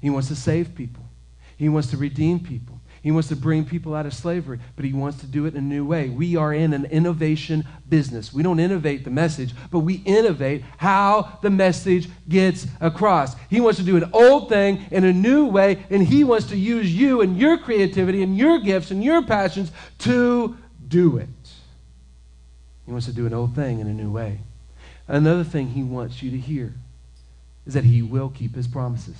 He 0.00 0.08
wants 0.08 0.28
to 0.28 0.36
save 0.36 0.76
people. 0.76 1.02
He 1.56 1.68
wants 1.68 1.90
to 1.90 1.96
redeem 1.96 2.38
people. 2.38 2.75
He 3.02 3.12
wants 3.12 3.28
to 3.28 3.36
bring 3.36 3.64
people 3.64 3.94
out 3.94 4.06
of 4.06 4.14
slavery, 4.14 4.58
but 4.74 4.84
he 4.84 4.92
wants 4.92 5.20
to 5.20 5.26
do 5.26 5.46
it 5.46 5.54
in 5.54 5.58
a 5.58 5.60
new 5.62 5.84
way. 5.84 6.08
We 6.08 6.36
are 6.36 6.52
in 6.52 6.72
an 6.72 6.86
innovation 6.86 7.64
business. 7.88 8.32
We 8.32 8.42
don't 8.42 8.58
innovate 8.58 9.04
the 9.04 9.10
message, 9.10 9.54
but 9.70 9.80
we 9.80 10.02
innovate 10.04 10.64
how 10.78 11.38
the 11.42 11.50
message 11.50 12.08
gets 12.28 12.66
across. 12.80 13.36
He 13.48 13.60
wants 13.60 13.78
to 13.78 13.84
do 13.84 13.96
an 13.96 14.10
old 14.12 14.48
thing 14.48 14.84
in 14.90 15.04
a 15.04 15.12
new 15.12 15.46
way, 15.46 15.84
and 15.90 16.06
he 16.06 16.24
wants 16.24 16.46
to 16.46 16.56
use 16.56 16.92
you 16.92 17.20
and 17.20 17.38
your 17.38 17.58
creativity 17.58 18.22
and 18.22 18.36
your 18.36 18.58
gifts 18.60 18.90
and 18.90 19.04
your 19.04 19.22
passions 19.22 19.70
to 20.00 20.56
do 20.88 21.18
it. 21.18 21.28
He 22.86 22.92
wants 22.92 23.06
to 23.06 23.12
do 23.12 23.26
an 23.26 23.34
old 23.34 23.54
thing 23.54 23.80
in 23.80 23.86
a 23.86 23.92
new 23.92 24.10
way. 24.10 24.40
Another 25.08 25.44
thing 25.44 25.68
he 25.68 25.82
wants 25.82 26.22
you 26.22 26.30
to 26.30 26.38
hear 26.38 26.74
is 27.66 27.74
that 27.74 27.84
he 27.84 28.02
will 28.02 28.30
keep 28.30 28.54
his 28.54 28.66
promises. 28.66 29.16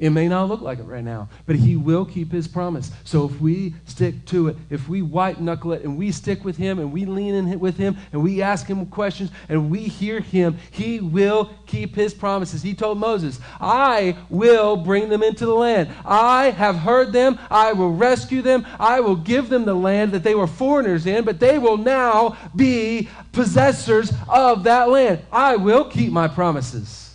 It 0.00 0.10
may 0.10 0.28
not 0.28 0.48
look 0.48 0.62
like 0.62 0.78
it 0.78 0.84
right 0.84 1.04
now, 1.04 1.28
but 1.44 1.56
he 1.56 1.76
will 1.76 2.06
keep 2.06 2.32
his 2.32 2.48
promise. 2.48 2.90
So 3.04 3.26
if 3.28 3.38
we 3.38 3.74
stick 3.84 4.24
to 4.26 4.48
it, 4.48 4.56
if 4.70 4.88
we 4.88 5.02
white 5.02 5.42
knuckle 5.42 5.74
it 5.74 5.84
and 5.84 5.98
we 5.98 6.10
stick 6.10 6.42
with 6.42 6.56
him 6.56 6.78
and 6.78 6.90
we 6.90 7.04
lean 7.04 7.34
in 7.34 7.60
with 7.60 7.76
him 7.76 7.98
and 8.10 8.22
we 8.22 8.40
ask 8.40 8.66
him 8.66 8.86
questions 8.86 9.30
and 9.50 9.70
we 9.70 9.80
hear 9.80 10.20
him, 10.20 10.56
he 10.70 11.00
will 11.00 11.50
keep 11.66 11.94
his 11.94 12.14
promises. 12.14 12.62
He 12.62 12.72
told 12.72 12.96
Moses, 12.96 13.40
I 13.60 14.16
will 14.30 14.78
bring 14.78 15.10
them 15.10 15.22
into 15.22 15.44
the 15.44 15.54
land. 15.54 15.90
I 16.06 16.50
have 16.52 16.76
heard 16.76 17.12
them. 17.12 17.38
I 17.50 17.74
will 17.74 17.92
rescue 17.92 18.40
them. 18.40 18.66
I 18.78 19.00
will 19.00 19.16
give 19.16 19.50
them 19.50 19.66
the 19.66 19.74
land 19.74 20.12
that 20.12 20.22
they 20.22 20.34
were 20.34 20.46
foreigners 20.46 21.04
in, 21.04 21.26
but 21.26 21.40
they 21.40 21.58
will 21.58 21.76
now 21.76 22.38
be 22.56 23.10
possessors 23.32 24.14
of 24.30 24.64
that 24.64 24.88
land. 24.88 25.20
I 25.30 25.56
will 25.56 25.84
keep 25.84 26.10
my 26.10 26.26
promises. 26.26 27.09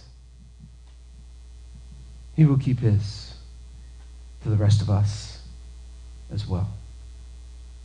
He 2.36 2.46
will 2.46 2.58
keep 2.58 2.80
his 2.80 3.34
for 4.42 4.50
the 4.50 4.56
rest 4.58 4.82
of 4.82 4.90
us 4.90 5.40
as 6.32 6.48
well. 6.48 6.70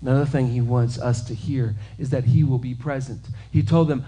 Another 0.02 0.26
thing 0.26 0.48
he 0.48 0.60
wants 0.60 0.98
us 0.98 1.22
to 1.24 1.34
hear 1.34 1.74
is 1.98 2.10
that 2.10 2.24
he 2.24 2.42
will 2.42 2.58
be 2.58 2.74
present. 2.74 3.20
He 3.50 3.62
told 3.62 3.88
them, 3.88 4.04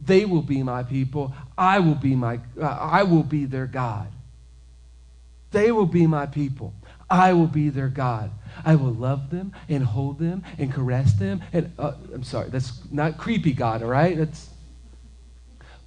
"They 0.00 0.24
will 0.24 0.42
be 0.42 0.62
my 0.62 0.82
people. 0.82 1.34
I 1.56 1.78
will 1.78 1.94
be 1.94 2.14
my 2.14 2.40
uh, 2.60 2.66
I 2.66 3.02
will 3.02 3.22
be 3.22 3.44
their 3.44 3.66
God. 3.66 4.08
They 5.50 5.70
will 5.70 5.86
be 5.86 6.06
my 6.06 6.26
people. 6.26 6.74
I 7.10 7.34
will 7.34 7.46
be 7.46 7.68
their 7.68 7.88
God. 7.88 8.30
I 8.64 8.74
will 8.74 8.92
love 8.92 9.30
them 9.30 9.52
and 9.68 9.84
hold 9.84 10.18
them 10.18 10.44
and 10.58 10.72
caress 10.72 11.12
them 11.14 11.42
and 11.52 11.72
uh, 11.78 11.92
I'm 12.12 12.24
sorry, 12.24 12.48
that's 12.50 12.80
not 12.90 13.18
creepy 13.18 13.52
God, 13.52 13.82
all 13.82 13.88
right? 13.88 14.16
That's 14.16 14.48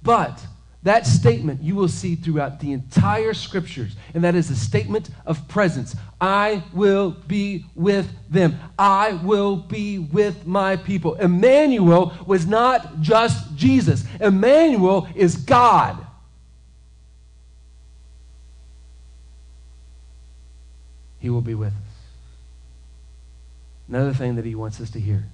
but 0.02 0.40
that 0.86 1.06
statement 1.06 1.62
you 1.62 1.74
will 1.74 1.88
see 1.88 2.14
throughout 2.14 2.60
the 2.60 2.72
entire 2.72 3.34
scriptures, 3.34 3.96
and 4.14 4.22
that 4.22 4.34
is 4.34 4.50
a 4.50 4.56
statement 4.56 5.10
of 5.26 5.48
presence. 5.48 5.96
I 6.20 6.62
will 6.72 7.10
be 7.26 7.66
with 7.74 8.08
them. 8.30 8.58
I 8.78 9.14
will 9.14 9.56
be 9.56 9.98
with 9.98 10.46
my 10.46 10.76
people. 10.76 11.14
Emmanuel 11.14 12.12
was 12.26 12.46
not 12.46 13.00
just 13.00 13.56
Jesus, 13.56 14.04
Emmanuel 14.20 15.08
is 15.14 15.36
God. 15.36 16.06
He 21.18 21.30
will 21.30 21.40
be 21.40 21.54
with 21.54 21.72
us. 21.72 21.82
Another 23.88 24.14
thing 24.14 24.36
that 24.36 24.44
he 24.44 24.54
wants 24.54 24.80
us 24.80 24.90
to 24.90 25.00
hear 25.00 25.24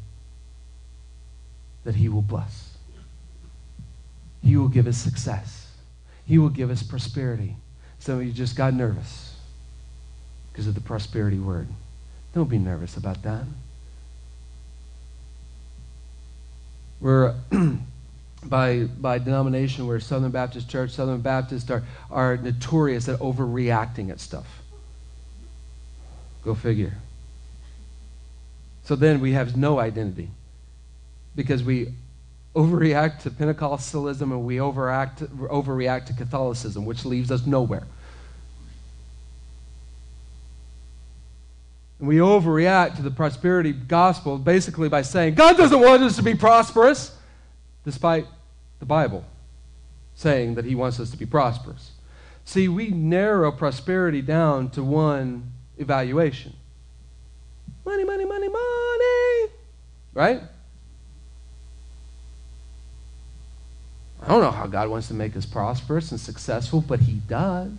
that 1.85 1.97
he 1.97 2.09
will 2.09 2.23
bless. 2.23 2.72
He 4.43 4.57
will 4.57 4.69
give 4.69 4.87
us 4.87 4.97
success. 4.97 5.69
He 6.27 6.39
will 6.39 6.49
give 6.49 6.71
us 6.71 6.83
prosperity. 6.83 7.57
Some 7.99 8.19
of 8.19 8.25
you 8.25 8.33
just 8.33 8.57
got 8.57 8.75
nervous 8.75 9.37
because 10.53 10.67
of 10.67 10.75
the 10.75 10.81
prosperity 10.81 11.39
word. 11.39 11.69
Don't 12.35 12.49
be 12.49 12.59
nervous 12.59 12.97
about 12.97 13.23
that. 13.23 13.45
We're 17.01 17.35
by 18.45 18.85
by 18.85 19.19
denomination, 19.19 19.87
we're 19.87 20.01
Southern 20.01 20.31
Baptist 20.31 20.69
Church. 20.69 20.91
Southern 20.91 21.21
Baptists 21.21 21.71
are, 21.71 21.83
are 22.11 22.37
notorious 22.37 23.09
at 23.09 23.19
overreacting 23.21 24.11
at 24.11 24.21
stuff. 24.21 24.63
Go 26.45 26.55
figure. 26.55 26.95
So 28.85 28.97
then 28.97 29.21
we 29.21 29.33
have 29.33 29.57
no 29.57 29.79
identity 29.79 30.31
because 31.37 31.63
we 31.63 31.95
overreact 32.55 33.23
to 33.23 33.31
Pentecostalism 33.31 34.23
and 34.23 34.45
we 34.45 34.61
overact, 34.61 35.21
overreact 35.21 36.07
to 36.07 36.13
Catholicism, 36.13 36.85
which 36.85 37.05
leaves 37.05 37.31
us 37.31 37.47
nowhere. 37.47 37.87
And 41.99 42.09
we 42.09 42.17
overreact 42.17 42.97
to 42.97 43.03
the 43.03 43.11
prosperity 43.11 43.73
gospel 43.73 44.37
basically 44.37 44.89
by 44.89 45.03
saying, 45.03 45.35
God 45.35 45.57
doesn't 45.57 45.81
want 45.81 46.03
us 46.03 46.17
to 46.17 46.23
be 46.23 46.35
prosperous, 46.35 47.17
despite 47.85 48.27
the 48.81 48.87
Bible 48.87 49.25
saying 50.15 50.57
that 50.57 50.65
He 50.65 50.75
wants 50.75 51.01
us 51.01 51.11
to 51.11 51.17
be 51.17 51.27
prosperous. 51.27 51.93
See, 52.45 52.69
we 52.69 52.89
narrow 52.89 53.53
prosperity 53.53 54.21
down 54.21 54.71
to 54.71 54.83
one 54.83 55.53
evaluation 55.79 56.55
money, 57.85 58.05
money, 58.05 58.25
money, 58.25 58.49
money. 58.49 59.53
Right? 60.15 60.43
I 64.23 64.29
don't 64.29 64.41
know 64.41 64.51
how 64.51 64.67
God 64.67 64.89
wants 64.89 65.09
to 65.09 65.15
make 65.15 65.37
us 65.37 65.47
prosperous 65.47 66.11
and 66.11 66.21
successful, 66.21 66.81
but 66.81 67.01
He 67.01 67.15
does. 67.15 67.71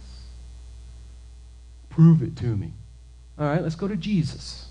Prove 1.90 2.22
it 2.22 2.36
to 2.38 2.58
me. 2.58 2.72
All 3.40 3.46
right, 3.46 3.62
let's 3.62 3.76
go 3.76 3.88
to 3.88 3.96
Jesus. 3.96 4.68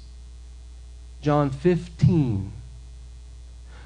John 1.20 1.50
15. 1.50 2.52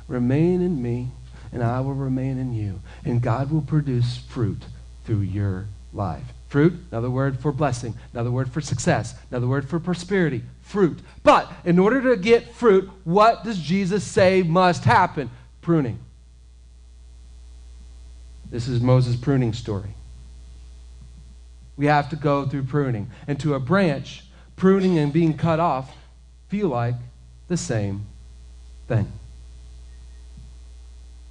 Remain 0.08 0.62
in 0.62 0.82
me, 0.82 1.08
and 1.52 1.62
I 1.62 1.80
will 1.80 1.94
remain 1.94 2.38
in 2.38 2.54
you, 2.54 2.80
and 3.04 3.22
God 3.22 3.50
will 3.50 3.62
produce 3.62 4.16
fruit 4.16 4.62
through 5.04 5.20
your 5.20 5.66
life. 5.92 6.24
Fruit, 6.48 6.74
another 6.90 7.10
word 7.10 7.40
for 7.40 7.52
blessing, 7.52 7.94
another 8.12 8.30
word 8.30 8.50
for 8.50 8.60
success, 8.60 9.14
another 9.30 9.48
word 9.48 9.68
for 9.68 9.80
prosperity. 9.80 10.42
Fruit. 10.62 10.98
But 11.22 11.52
in 11.64 11.78
order 11.78 12.00
to 12.02 12.16
get 12.16 12.54
fruit, 12.54 12.88
what 13.04 13.44
does 13.44 13.58
Jesus 13.58 14.04
say 14.04 14.42
must 14.42 14.84
happen? 14.84 15.30
Pruning. 15.60 15.98
This 18.50 18.68
is 18.68 18.80
Moses' 18.80 19.16
pruning 19.16 19.52
story. 19.52 19.94
We 21.76 21.86
have 21.86 22.08
to 22.10 22.16
go 22.16 22.46
through 22.46 22.64
pruning. 22.64 23.10
And 23.26 23.38
to 23.40 23.54
a 23.54 23.60
branch, 23.60 24.24
pruning 24.56 24.98
and 24.98 25.12
being 25.12 25.36
cut 25.36 25.60
off 25.60 25.94
feel 26.48 26.68
like 26.68 26.94
the 27.48 27.56
same 27.56 28.06
thing. 28.88 29.10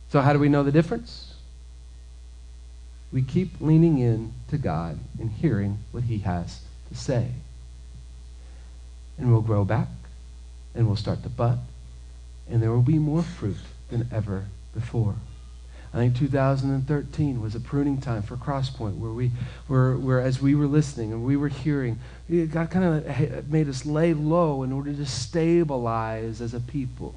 So, 0.09 0.21
how 0.21 0.33
do 0.33 0.39
we 0.39 0.49
know 0.49 0.63
the 0.63 0.71
difference? 0.71 1.33
We 3.11 3.21
keep 3.21 3.61
leaning 3.61 3.97
in 3.97 4.33
to 4.49 4.57
God 4.57 4.99
and 5.19 5.31
hearing 5.31 5.79
what 5.91 6.03
He 6.03 6.19
has 6.19 6.61
to 6.89 6.95
say. 6.95 7.31
And 9.17 9.31
we'll 9.31 9.41
grow 9.41 9.63
back, 9.63 9.87
and 10.73 10.85
we'll 10.85 10.97
start 10.97 11.23
to 11.23 11.29
bud, 11.29 11.59
and 12.49 12.61
there 12.61 12.71
will 12.71 12.81
be 12.81 12.99
more 12.99 13.23
fruit 13.23 13.57
than 13.89 14.09
ever 14.11 14.45
before. 14.73 15.15
I 15.95 15.99
think 15.99 16.17
2013 16.17 17.41
was 17.41 17.55
a 17.55 17.59
pruning 17.61 18.01
time 18.01 18.21
for 18.21 18.35
Crosspoint, 18.35 18.97
where 18.97 19.13
we 19.13 19.31
were, 19.69 19.95
where 19.95 20.19
as 20.19 20.41
we 20.41 20.53
were 20.53 20.67
listening 20.67 21.13
and 21.13 21.23
we 21.23 21.37
were 21.37 21.47
hearing, 21.47 21.99
God 22.29 22.69
kind 22.69 23.07
of 23.07 23.49
made 23.49 23.69
us 23.69 23.85
lay 23.85 24.13
low 24.13 24.63
in 24.63 24.73
order 24.73 24.91
to 24.91 25.05
stabilize 25.05 26.41
as 26.41 26.53
a 26.53 26.59
people. 26.59 27.15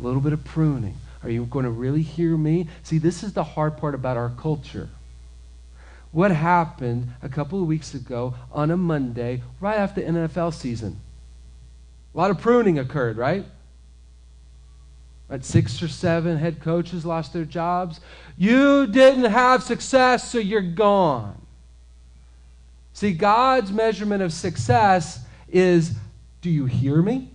A 0.00 0.02
little 0.02 0.22
bit 0.22 0.32
of 0.32 0.42
pruning. 0.42 0.94
Are 1.22 1.28
you 1.28 1.44
going 1.44 1.66
to 1.66 1.70
really 1.70 2.00
hear 2.00 2.34
me? 2.34 2.66
See, 2.82 2.96
this 2.96 3.22
is 3.22 3.34
the 3.34 3.44
hard 3.44 3.76
part 3.76 3.94
about 3.94 4.16
our 4.16 4.30
culture. 4.30 4.88
What 6.12 6.30
happened 6.30 7.12
a 7.22 7.28
couple 7.28 7.60
of 7.60 7.66
weeks 7.66 7.92
ago 7.92 8.36
on 8.50 8.70
a 8.70 8.76
Monday, 8.78 9.42
right 9.60 9.76
after 9.76 10.00
the 10.00 10.06
NFL 10.06 10.54
season? 10.54 10.98
A 12.14 12.16
lot 12.16 12.30
of 12.30 12.40
pruning 12.40 12.78
occurred, 12.78 13.18
right? 13.18 13.44
Right, 15.28 15.44
six 15.44 15.82
or 15.82 15.88
seven 15.88 16.38
head 16.38 16.60
coaches 16.60 17.04
lost 17.04 17.32
their 17.34 17.44
jobs. 17.44 18.00
You 18.38 18.86
didn't 18.86 19.30
have 19.30 19.62
success, 19.62 20.30
so 20.30 20.38
you're 20.38 20.62
gone. 20.62 21.40
See, 22.94 23.12
God's 23.12 23.70
measurement 23.70 24.22
of 24.22 24.32
success 24.32 25.20
is 25.48 25.94
do 26.40 26.50
you 26.50 26.66
hear 26.66 27.02
me? 27.02 27.30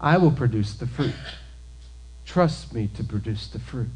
I 0.00 0.18
will 0.18 0.32
produce 0.32 0.74
the 0.74 0.86
fruit. 0.86 1.14
Trust 2.26 2.74
me 2.74 2.88
to 2.94 3.04
produce 3.04 3.46
the 3.46 3.58
fruit. 3.58 3.88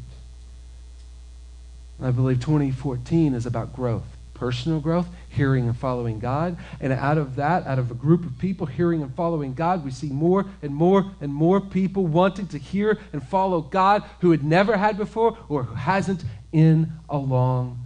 I 2.01 2.11
believe 2.11 2.39
2014 2.39 3.33
is 3.33 3.45
about 3.45 3.73
growth 3.73 4.18
personal 4.39 4.79
growth, 4.79 5.07
hearing 5.27 5.67
and 5.67 5.77
following 5.77 6.19
God. 6.19 6.57
And 6.79 6.93
out 6.93 7.17
of 7.17 7.35
that, 7.35 7.67
out 7.67 7.77
of 7.77 7.91
a 7.91 7.93
group 7.93 8.25
of 8.25 8.39
people 8.39 8.65
hearing 8.65 9.01
and 9.01 9.13
following 9.13 9.53
God, 9.53 9.83
we 9.83 9.91
see 9.91 10.09
more 10.09 10.45
and 10.61 10.73
more 10.73 11.11
and 11.19 11.33
more 11.33 11.59
people 11.59 12.07
wanting 12.07 12.47
to 12.47 12.57
hear 12.57 12.97
and 13.11 13.21
follow 13.21 13.61
God 13.61 14.03
who 14.21 14.31
had 14.31 14.43
never 14.43 14.77
had 14.77 14.97
before 14.97 15.37
or 15.49 15.63
who 15.63 15.75
hasn't 15.75 16.23
in 16.51 16.91
a 17.09 17.17
long 17.17 17.79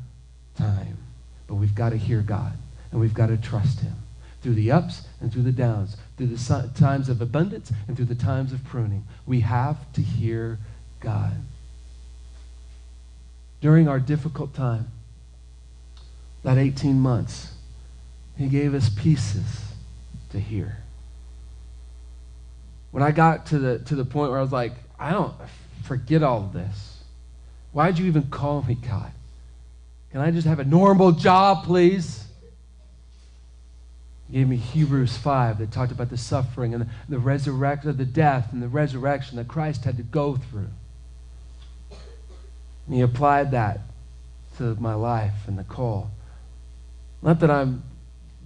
time. 0.56 0.98
But 1.48 1.56
we've 1.56 1.76
got 1.76 1.90
to 1.90 1.98
hear 1.98 2.22
God 2.22 2.54
and 2.92 3.02
we've 3.02 3.14
got 3.14 3.28
to 3.28 3.38
trust 3.38 3.80
Him 3.80 3.96
through 4.42 4.54
the 4.54 4.72
ups 4.72 5.08
and 5.20 5.32
through 5.32 5.42
the 5.42 5.52
downs, 5.52 5.98
through 6.18 6.28
the 6.28 6.72
times 6.76 7.10
of 7.10 7.22
abundance 7.22 7.72
and 7.88 7.98
through 7.98 8.06
the 8.06 8.16
times 8.16 8.54
of 8.54 8.64
pruning. 8.66 9.06
We 9.26 9.40
have 9.40 9.92
to 9.94 10.02
hear 10.02 10.60
God. 11.00 11.34
During 13.62 13.88
our 13.88 14.00
difficult 14.00 14.54
time, 14.54 14.90
that 16.44 16.58
18 16.58 17.00
months, 17.00 17.54
he 18.38 18.48
gave 18.48 18.74
us 18.74 18.90
pieces 18.90 19.66
to 20.32 20.40
hear. 20.40 20.78
When 22.92 23.02
I 23.02 23.12
got 23.12 23.48
to 23.48 23.60
the, 23.60 23.80
to 23.80 23.96
the 23.96 24.06
point 24.06 24.30
where 24.30 24.40
I 24.40 24.42
was 24.42 24.52
like, 24.52 24.74
I 25.00 25.12
don't 25.12 25.34
forget 25.84 26.22
all 26.22 26.42
this. 26.42 27.00
Why'd 27.72 27.98
you 27.98 28.06
even 28.06 28.24
call 28.24 28.62
me 28.62 28.76
God? 28.76 29.12
Can 30.12 30.22
I 30.22 30.30
just 30.30 30.46
have 30.46 30.60
a 30.60 30.64
normal 30.64 31.12
job, 31.12 31.64
please? 31.64 32.24
He 34.30 34.38
gave 34.38 34.48
me 34.48 34.58
Hebrews 34.58 35.18
5 35.18 35.58
that 35.58 35.72
talked 35.72 35.92
about 35.92 36.10
the 36.10 36.18
suffering 36.18 36.74
and 36.74 36.84
the, 36.84 36.88
the 37.10 37.20
resurrection, 37.20 37.98
the 37.98 38.06
death 38.06 38.50
and 38.52 38.62
the 38.62 38.68
resurrection 38.68 39.38
that 39.38 39.48
Christ 39.48 39.86
had 39.86 39.98
to 39.98 40.04
go 40.04 40.36
through. 40.36 40.70
And 42.86 42.96
he 42.96 43.02
applied 43.02 43.52
that 43.52 43.82
to 44.58 44.76
my 44.76 44.94
life 44.94 45.48
and 45.48 45.58
the 45.58 45.64
call. 45.64 46.12
Not 47.24 47.40
that 47.40 47.50
I'm 47.50 47.84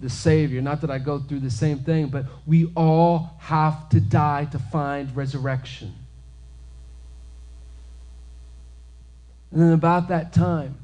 the 0.00 0.08
Savior, 0.08 0.62
not 0.62 0.80
that 0.82 0.90
I 0.90 0.98
go 0.98 1.18
through 1.18 1.40
the 1.40 1.50
same 1.50 1.80
thing, 1.80 2.06
but 2.06 2.24
we 2.46 2.70
all 2.76 3.32
have 3.40 3.88
to 3.88 4.00
die 4.00 4.44
to 4.52 4.58
find 4.58 5.14
resurrection. 5.16 5.92
And 9.50 9.60
then 9.60 9.72
about 9.72 10.08
that 10.08 10.32
time, 10.32 10.76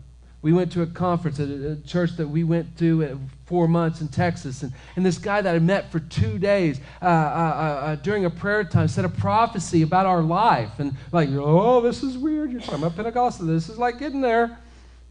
we 0.43 0.53
went 0.53 0.73
to 0.73 0.83
a 0.83 0.87
conference 0.87 1.39
at 1.39 1.49
a 1.49 1.77
church 1.87 2.17
that 2.17 2.29
we 2.29 2.43
went 2.45 2.77
to 2.79 3.21
four 3.47 3.69
months 3.69 4.01
in 4.01 4.09
Texas. 4.09 4.63
And, 4.63 4.73
and 4.97 5.07
this 5.07 5.17
guy 5.17 5.41
that 5.41 5.55
I 5.55 5.59
met 5.59 5.93
for 5.93 6.01
two 6.01 6.39
days 6.39 6.81
uh, 7.01 7.05
uh, 7.05 7.09
uh, 7.09 7.11
uh 7.11 7.95
during 7.97 8.25
a 8.25 8.31
prayer 8.31 8.65
time 8.65 8.89
said 8.89 9.05
a 9.05 9.09
prophecy 9.09 9.83
about 9.83 10.07
our 10.07 10.21
life. 10.23 10.81
And 10.81 10.95
like, 11.13 11.31
oh, 11.31 11.81
this 11.81 12.03
is 12.03 12.19
weird. 12.19 12.51
You're 12.51 12.61
talking 12.61 12.83
about 12.83 12.97
Pentecostal. 12.97 13.47
This 13.47 13.69
is 13.69 13.79
like 13.79 13.99
getting 13.99 14.21
there 14.21 14.59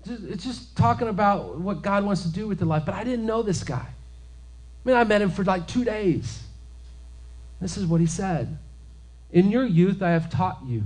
it's 0.05 0.43
just 0.43 0.75
talking 0.75 1.07
about 1.07 1.59
what 1.59 1.81
God 1.81 2.03
wants 2.03 2.23
to 2.23 2.31
do 2.31 2.47
with 2.47 2.59
your 2.59 2.67
life. 2.67 2.83
But 2.85 2.95
I 2.95 3.03
didn't 3.03 3.25
know 3.25 3.41
this 3.41 3.63
guy. 3.63 3.87
I 3.87 4.89
mean, 4.89 4.97
I 4.97 5.03
met 5.03 5.21
him 5.21 5.31
for 5.31 5.43
like 5.43 5.67
two 5.67 5.83
days. 5.83 6.43
This 7.61 7.77
is 7.77 7.85
what 7.85 8.01
he 8.01 8.07
said 8.07 8.57
In 9.31 9.49
your 9.49 9.65
youth, 9.65 10.01
I 10.01 10.11
have 10.11 10.29
taught 10.29 10.59
you. 10.65 10.83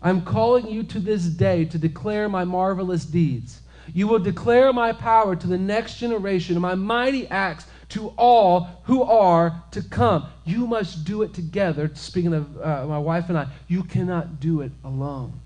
I'm 0.00 0.22
calling 0.22 0.68
you 0.68 0.82
to 0.84 1.00
this 1.00 1.24
day 1.24 1.64
to 1.66 1.78
declare 1.78 2.28
my 2.28 2.44
marvelous 2.44 3.04
deeds. 3.04 3.60
You 3.94 4.06
will 4.06 4.18
declare 4.18 4.72
my 4.72 4.92
power 4.92 5.34
to 5.34 5.46
the 5.46 5.58
next 5.58 5.96
generation 5.96 6.54
and 6.54 6.62
my 6.62 6.74
mighty 6.74 7.26
acts 7.28 7.66
to 7.90 8.08
all 8.18 8.68
who 8.84 9.02
are 9.02 9.62
to 9.70 9.82
come. 9.82 10.26
You 10.44 10.66
must 10.66 11.04
do 11.04 11.22
it 11.22 11.32
together. 11.32 11.90
Speaking 11.94 12.34
of 12.34 12.60
uh, 12.60 12.86
my 12.86 12.98
wife 12.98 13.28
and 13.28 13.38
I, 13.38 13.46
you 13.66 13.82
cannot 13.82 14.40
do 14.40 14.60
it 14.60 14.72
alone. 14.84 15.40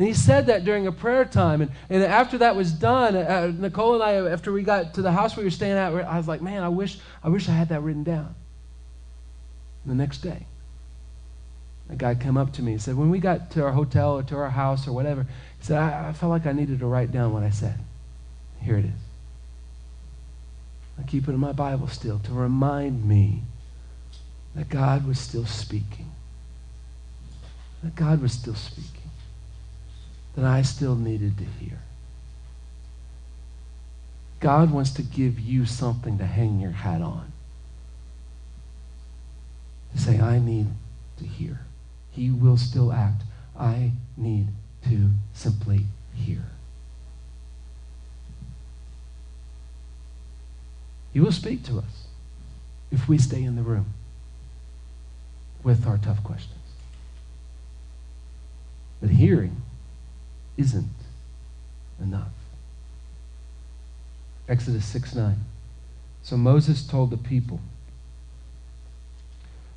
And 0.00 0.08
he 0.08 0.14
said 0.14 0.46
that 0.46 0.64
during 0.64 0.86
a 0.86 0.92
prayer 0.92 1.26
time. 1.26 1.60
And, 1.60 1.70
and 1.90 2.02
after 2.02 2.38
that 2.38 2.56
was 2.56 2.72
done, 2.72 3.14
uh, 3.14 3.52
Nicole 3.54 4.00
and 4.00 4.02
I, 4.02 4.32
after 4.32 4.50
we 4.50 4.62
got 4.62 4.94
to 4.94 5.02
the 5.02 5.12
house 5.12 5.36
we 5.36 5.44
were 5.44 5.50
staying 5.50 5.76
at, 5.76 5.92
I 5.92 6.16
was 6.16 6.26
like, 6.26 6.40
man, 6.40 6.62
I 6.62 6.70
wish, 6.70 6.98
I 7.22 7.28
wish 7.28 7.50
I 7.50 7.52
had 7.52 7.68
that 7.68 7.82
written 7.82 8.02
down. 8.02 8.34
And 9.84 9.90
the 9.90 9.94
next 9.94 10.22
day, 10.22 10.46
a 11.90 11.96
guy 11.96 12.14
came 12.14 12.38
up 12.38 12.54
to 12.54 12.62
me 12.62 12.72
and 12.72 12.80
said, 12.80 12.96
when 12.96 13.10
we 13.10 13.18
got 13.18 13.50
to 13.50 13.62
our 13.62 13.72
hotel 13.72 14.16
or 14.16 14.22
to 14.22 14.36
our 14.36 14.48
house 14.48 14.88
or 14.88 14.92
whatever, 14.92 15.24
he 15.58 15.64
said, 15.66 15.76
I, 15.76 16.08
I 16.08 16.12
felt 16.14 16.30
like 16.30 16.46
I 16.46 16.52
needed 16.52 16.78
to 16.78 16.86
write 16.86 17.12
down 17.12 17.34
what 17.34 17.42
I 17.42 17.50
said. 17.50 17.78
Here 18.62 18.78
it 18.78 18.86
is. 18.86 19.00
I 20.98 21.02
keep 21.02 21.28
it 21.28 21.32
in 21.32 21.38
my 21.40 21.52
Bible 21.52 21.88
still 21.88 22.20
to 22.20 22.32
remind 22.32 23.06
me 23.06 23.42
that 24.54 24.70
God 24.70 25.06
was 25.06 25.18
still 25.20 25.44
speaking. 25.44 26.10
That 27.82 27.94
God 27.94 28.22
was 28.22 28.32
still 28.32 28.54
speaking 28.54 28.99
that 30.36 30.44
I 30.44 30.62
still 30.62 30.94
needed 30.94 31.38
to 31.38 31.44
hear. 31.44 31.80
God 34.40 34.70
wants 34.70 34.90
to 34.92 35.02
give 35.02 35.38
you 35.38 35.66
something 35.66 36.18
to 36.18 36.24
hang 36.24 36.60
your 36.60 36.70
hat 36.70 37.02
on. 37.02 37.32
To 39.92 40.00
say, 40.00 40.18
I 40.18 40.38
need 40.38 40.68
to 41.18 41.24
hear. 41.24 41.60
He 42.10 42.30
will 42.30 42.56
still 42.56 42.92
act. 42.92 43.22
I 43.58 43.92
need 44.16 44.48
to 44.88 45.10
simply 45.34 45.86
hear. 46.14 46.44
He 51.12 51.20
will 51.20 51.32
speak 51.32 51.64
to 51.64 51.78
us 51.78 52.06
if 52.90 53.08
we 53.08 53.18
stay 53.18 53.42
in 53.42 53.56
the 53.56 53.62
room 53.62 53.92
with 55.62 55.86
our 55.86 55.98
tough 55.98 56.22
questions. 56.22 56.54
But 59.00 59.10
hearing 59.10 59.62
isn't 60.60 60.88
enough. 62.00 62.28
Exodus 64.48 64.84
6 64.84 65.14
9. 65.14 65.36
So 66.22 66.36
Moses 66.36 66.86
told 66.86 67.10
the 67.10 67.16
people. 67.16 67.60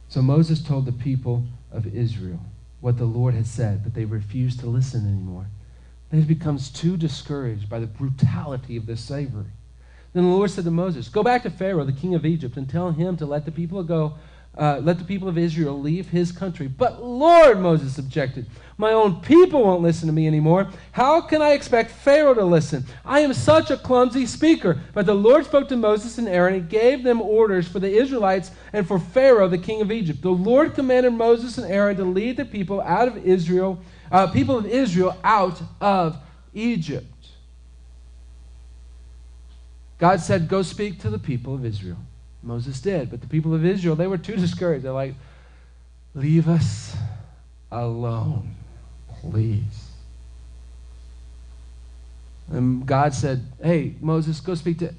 So 0.09 0.21
Moses 0.21 0.61
told 0.61 0.85
the 0.85 0.91
people 0.91 1.45
of 1.71 1.87
Israel 1.87 2.39
what 2.81 2.97
the 2.97 3.05
Lord 3.05 3.33
had 3.33 3.47
said, 3.47 3.83
but 3.83 3.93
they 3.93 4.05
refused 4.05 4.59
to 4.59 4.67
listen 4.67 5.07
anymore. 5.07 5.47
They 6.11 6.19
become 6.21 6.59
too 6.59 6.97
discouraged 6.97 7.69
by 7.69 7.79
the 7.79 7.87
brutality 7.87 8.77
of 8.77 8.85
this 8.85 9.01
slavery. 9.01 9.51
Then 10.13 10.23
the 10.23 10.29
Lord 10.29 10.51
said 10.51 10.65
to 10.65 10.71
Moses, 10.71 11.09
Go 11.09 11.23
back 11.23 11.43
to 11.43 11.49
Pharaoh, 11.49 11.85
the 11.85 11.91
king 11.91 12.13
of 12.13 12.25
Egypt, 12.25 12.57
and 12.57 12.69
tell 12.69 12.91
him 12.91 13.17
to 13.17 13.25
let 13.25 13.45
the 13.45 13.51
people 13.51 13.81
go, 13.83 14.13
uh, 14.57 14.79
let 14.83 14.99
the 14.99 15.05
people 15.05 15.27
of 15.27 15.37
Israel 15.37 15.79
leave 15.79 16.09
his 16.09 16.31
country. 16.31 16.67
But 16.67 17.03
Lord, 17.03 17.59
Moses 17.59 17.97
objected, 17.97 18.45
my 18.77 18.91
own 18.91 19.21
people 19.21 19.63
won't 19.63 19.81
listen 19.81 20.07
to 20.07 20.13
me 20.13 20.27
anymore. 20.27 20.67
How 20.91 21.21
can 21.21 21.41
I 21.41 21.51
expect 21.51 21.91
Pharaoh 21.91 22.33
to 22.33 22.45
listen? 22.45 22.85
I 23.05 23.19
am 23.19 23.33
such 23.33 23.71
a 23.71 23.77
clumsy 23.77 24.25
speaker. 24.25 24.79
But 24.93 25.05
the 25.05 25.13
Lord 25.13 25.45
spoke 25.45 25.69
to 25.69 25.75
Moses 25.75 26.17
and 26.17 26.27
Aaron 26.27 26.55
and 26.55 26.69
gave 26.69 27.03
them 27.03 27.21
orders 27.21 27.67
for 27.67 27.79
the 27.79 27.91
Israelites 27.91 28.51
and 28.73 28.87
for 28.87 28.99
Pharaoh, 28.99 29.47
the 29.47 29.57
king 29.57 29.81
of 29.81 29.91
Egypt. 29.91 30.21
The 30.21 30.29
Lord 30.29 30.73
commanded 30.73 31.13
Moses 31.13 31.57
and 31.57 31.71
Aaron 31.71 31.97
to 31.97 32.03
lead 32.03 32.37
the 32.37 32.45
people 32.45 32.81
out 32.81 33.07
of 33.07 33.17
Israel, 33.25 33.79
uh, 34.11 34.27
people 34.27 34.57
of 34.57 34.65
Israel 34.65 35.17
out 35.23 35.61
of 35.79 36.17
Egypt. 36.53 37.05
God 39.99 40.19
said, 40.19 40.47
Go 40.47 40.63
speak 40.63 40.99
to 41.01 41.09
the 41.09 41.19
people 41.19 41.55
of 41.55 41.63
Israel. 41.63 41.97
Moses 42.43 42.79
did. 42.81 43.09
But 43.09 43.21
the 43.21 43.27
people 43.27 43.53
of 43.53 43.65
Israel, 43.65 43.95
they 43.95 44.07
were 44.07 44.17
too 44.17 44.35
discouraged. 44.35 44.85
They're 44.85 44.91
like, 44.91 45.15
Leave 46.15 46.47
us 46.47 46.95
alone, 47.71 48.55
please. 49.21 49.89
And 52.51 52.85
God 52.85 53.15
said, 53.15 53.43
Hey, 53.61 53.95
Moses, 53.99 54.39
go 54.39 54.53
speak 54.53 54.79
to 54.79 54.93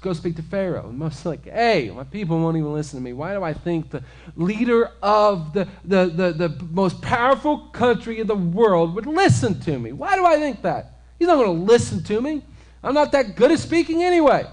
go 0.00 0.12
speak 0.12 0.36
to 0.36 0.42
Pharaoh. 0.42 0.88
And 0.88 0.98
Moses 0.98 1.26
like, 1.26 1.44
Hey, 1.44 1.90
my 1.90 2.04
people 2.04 2.38
won't 2.38 2.56
even 2.56 2.72
listen 2.72 3.00
to 3.00 3.02
me. 3.02 3.12
Why 3.12 3.34
do 3.34 3.42
I 3.42 3.52
think 3.52 3.90
the 3.90 4.04
leader 4.36 4.92
of 5.02 5.52
the, 5.54 5.66
the, 5.84 6.06
the, 6.06 6.48
the 6.48 6.64
most 6.70 7.02
powerful 7.02 7.58
country 7.72 8.20
in 8.20 8.28
the 8.28 8.36
world 8.36 8.94
would 8.94 9.06
listen 9.06 9.58
to 9.62 9.78
me? 9.78 9.90
Why 9.92 10.14
do 10.14 10.24
I 10.24 10.36
think 10.36 10.62
that? 10.62 11.00
He's 11.18 11.26
not 11.26 11.34
going 11.36 11.56
to 11.56 11.64
listen 11.64 12.04
to 12.04 12.20
me. 12.20 12.42
I'm 12.82 12.94
not 12.94 13.10
that 13.12 13.34
good 13.34 13.50
at 13.50 13.58
speaking 13.58 14.04
anyway. 14.04 14.46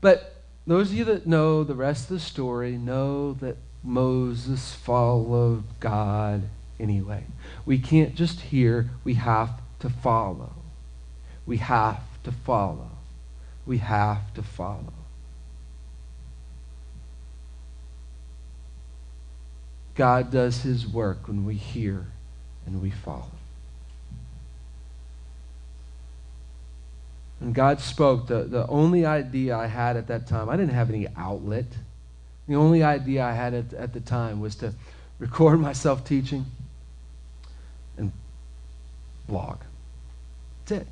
But 0.00 0.33
those 0.66 0.90
of 0.90 0.96
you 0.96 1.04
that 1.04 1.26
know 1.26 1.62
the 1.62 1.74
rest 1.74 2.04
of 2.04 2.16
the 2.16 2.20
story 2.20 2.72
know 2.72 3.34
that 3.34 3.56
Moses 3.82 4.74
followed 4.74 5.64
God 5.78 6.44
anyway. 6.80 7.24
We 7.66 7.78
can't 7.78 8.14
just 8.14 8.40
hear, 8.40 8.90
we 9.04 9.14
have 9.14 9.60
to 9.80 9.90
follow. 9.90 10.54
We 11.44 11.58
have 11.58 12.02
to 12.24 12.32
follow. 12.32 12.90
We 13.66 13.78
have 13.78 14.32
to 14.34 14.42
follow. 14.42 14.94
God 19.94 20.32
does 20.32 20.62
his 20.62 20.86
work 20.88 21.28
when 21.28 21.44
we 21.44 21.54
hear 21.54 22.06
and 22.66 22.82
we 22.82 22.90
follow. 22.90 23.30
And 27.44 27.54
God 27.54 27.78
spoke, 27.78 28.26
the, 28.26 28.44
the 28.44 28.66
only 28.68 29.04
idea 29.04 29.54
I 29.54 29.66
had 29.66 29.98
at 29.98 30.06
that 30.06 30.26
time, 30.26 30.48
I 30.48 30.56
didn't 30.56 30.72
have 30.72 30.88
any 30.88 31.08
outlet. 31.14 31.66
The 32.48 32.54
only 32.54 32.82
idea 32.82 33.22
I 33.22 33.32
had 33.32 33.52
at, 33.52 33.74
at 33.74 33.92
the 33.92 34.00
time 34.00 34.40
was 34.40 34.56
to 34.56 34.72
record 35.18 35.60
myself 35.60 36.06
teaching 36.06 36.46
and 37.98 38.12
blog. 39.28 39.58
That's 40.64 40.80
it. 40.80 40.88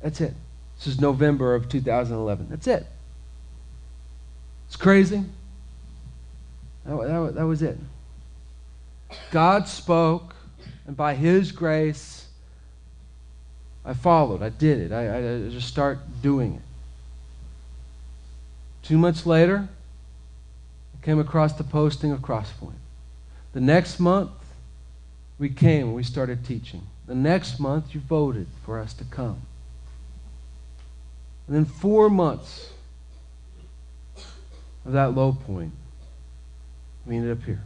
That's 0.00 0.20
it. 0.20 0.34
This 0.78 0.86
is 0.86 1.00
November 1.00 1.56
of 1.56 1.68
2011. 1.68 2.46
That's 2.48 2.68
it. 2.68 2.86
It's 4.68 4.76
crazy. 4.76 5.24
That, 6.84 7.08
that, 7.08 7.34
that 7.34 7.46
was 7.46 7.62
it. 7.62 7.76
God 9.32 9.66
spoke, 9.66 10.36
and 10.86 10.96
by 10.96 11.16
His 11.16 11.50
grace, 11.50 12.25
I 13.86 13.94
followed. 13.94 14.42
I 14.42 14.48
did 14.48 14.80
it. 14.80 14.92
I, 14.92 15.18
I 15.18 15.48
just 15.48 15.68
start 15.68 15.98
doing 16.20 16.54
it. 16.54 16.62
Two 18.82 18.98
months 18.98 19.24
later, 19.24 19.68
I 20.94 21.04
came 21.04 21.20
across 21.20 21.52
the 21.52 21.64
posting 21.64 22.10
of 22.10 22.20
Crosspoint. 22.20 22.74
The 23.52 23.60
next 23.60 24.00
month, 24.00 24.32
we 25.38 25.48
came 25.48 25.86
and 25.86 25.94
we 25.94 26.02
started 26.02 26.44
teaching. 26.44 26.82
The 27.06 27.14
next 27.14 27.60
month, 27.60 27.94
you 27.94 28.00
voted 28.00 28.48
for 28.64 28.80
us 28.80 28.92
to 28.94 29.04
come. 29.04 29.42
And 31.46 31.54
then 31.54 31.64
four 31.64 32.10
months 32.10 32.70
of 34.84 34.92
that 34.92 35.14
low 35.14 35.32
point, 35.32 35.72
we 37.06 37.16
ended 37.16 37.38
up 37.38 37.44
here. 37.44 37.62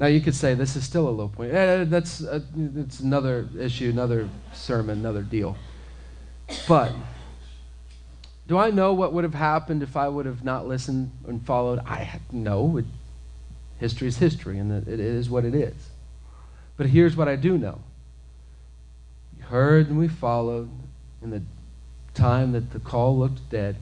Now 0.00 0.06
you 0.06 0.22
could 0.22 0.34
say 0.34 0.54
this 0.54 0.76
is 0.76 0.84
still 0.84 1.06
a 1.06 1.10
low 1.10 1.28
point. 1.28 1.52
Eh, 1.52 1.84
that's 1.84 2.24
uh, 2.24 2.40
another 3.02 3.46
issue, 3.58 3.90
another 3.90 4.30
sermon, 4.54 4.98
another 4.98 5.20
deal. 5.20 5.58
But 6.66 6.92
do 8.48 8.56
I 8.56 8.70
know 8.70 8.94
what 8.94 9.12
would 9.12 9.24
have 9.24 9.34
happened 9.34 9.82
if 9.82 9.98
I 9.98 10.08
would 10.08 10.24
have 10.24 10.42
not 10.42 10.66
listened 10.66 11.10
and 11.28 11.44
followed? 11.44 11.80
I 11.80 12.18
know. 12.32 12.78
It, 12.78 12.86
history 13.78 14.08
is 14.08 14.16
history, 14.16 14.58
and 14.58 14.72
it, 14.72 14.88
it 14.88 15.00
is 15.00 15.28
what 15.28 15.44
it 15.44 15.54
is. 15.54 15.90
But 16.78 16.86
here's 16.86 17.14
what 17.14 17.28
I 17.28 17.36
do 17.36 17.58
know. 17.58 17.80
We 19.36 19.42
heard 19.42 19.88
and 19.88 19.98
we 19.98 20.08
followed 20.08 20.70
in 21.22 21.28
the 21.28 21.42
time 22.14 22.52
that 22.52 22.70
the 22.70 22.80
call 22.80 23.18
looked 23.18 23.50
dead, 23.50 23.76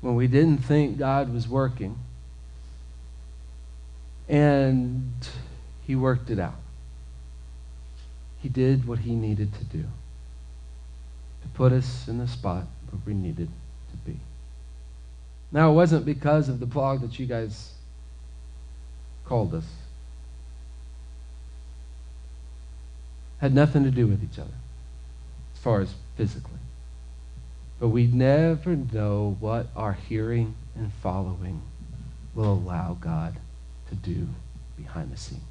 when 0.00 0.16
we 0.16 0.26
didn't 0.26 0.58
think 0.58 0.98
God 0.98 1.32
was 1.32 1.46
working 1.46 1.96
and 4.28 5.12
he 5.86 5.96
worked 5.96 6.30
it 6.30 6.38
out. 6.38 6.60
He 8.40 8.48
did 8.48 8.86
what 8.86 9.00
he 9.00 9.14
needed 9.14 9.54
to 9.54 9.64
do 9.64 9.82
to 9.82 11.48
put 11.54 11.72
us 11.72 12.06
in 12.08 12.18
the 12.18 12.28
spot 12.28 12.66
where 12.90 13.00
we 13.06 13.14
needed 13.14 13.48
to 13.90 13.96
be. 14.10 14.18
Now, 15.50 15.70
it 15.70 15.74
wasn't 15.74 16.04
because 16.04 16.48
of 16.48 16.60
the 16.60 16.66
blog 16.66 17.00
that 17.00 17.18
you 17.18 17.26
guys 17.26 17.72
called 19.24 19.54
us. 19.54 19.64
Had 23.40 23.54
nothing 23.54 23.84
to 23.84 23.90
do 23.90 24.06
with 24.06 24.22
each 24.22 24.38
other, 24.38 24.50
as 25.54 25.60
far 25.60 25.80
as 25.80 25.94
physically. 26.16 26.58
But 27.80 27.88
we 27.88 28.06
never 28.06 28.76
know 28.76 29.36
what 29.40 29.68
our 29.76 29.92
hearing 29.92 30.54
and 30.74 30.92
following 31.02 31.62
will 32.34 32.52
allow 32.52 32.98
God 33.00 33.36
to 33.88 33.94
do 33.94 34.28
behind 34.76 35.12
the 35.12 35.16
scenes. 35.16 35.42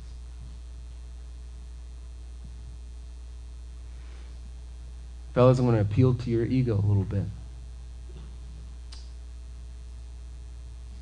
Fellas, 5.34 5.60
I'm 5.60 5.66
going 5.66 5.76
to 5.76 5.82
appeal 5.82 6.16
to 6.16 6.30
your 6.32 6.46
ego 6.46 6.74
a 6.74 6.86
little 6.88 7.04
bit. 7.04 7.24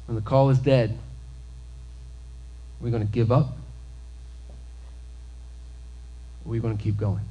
When 0.08 0.16
the 0.16 0.22
call 0.22 0.50
is 0.50 0.60
dead, 0.60 0.90
are 0.90 2.84
we 2.84 2.92
going 2.92 3.06
to 3.06 3.12
give 3.12 3.32
up? 3.32 3.58
Or 6.44 6.50
are 6.50 6.52
we 6.52 6.60
going 6.60 6.78
to 6.78 6.84
keep 6.84 6.98
going? 6.98 7.22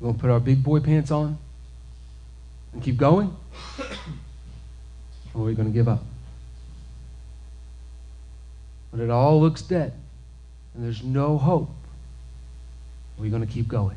We're 0.00 0.08
going 0.08 0.14
to 0.16 0.20
put 0.20 0.30
our 0.30 0.38
big 0.38 0.62
boy 0.62 0.80
pants 0.80 1.10
on 1.10 1.38
and 2.72 2.82
keep 2.82 2.96
going? 2.96 3.34
Or 5.34 5.42
are 5.42 5.44
we 5.44 5.54
going 5.54 5.68
to 5.68 5.74
give 5.74 5.88
up? 5.88 6.02
When 8.90 9.02
it 9.02 9.10
all 9.10 9.40
looks 9.40 9.62
dead 9.62 9.92
and 10.74 10.84
there's 10.84 11.02
no 11.02 11.38
hope, 11.38 11.70
are 13.18 13.22
we 13.22 13.30
going 13.30 13.46
to 13.46 13.52
keep 13.52 13.68
going? 13.68 13.96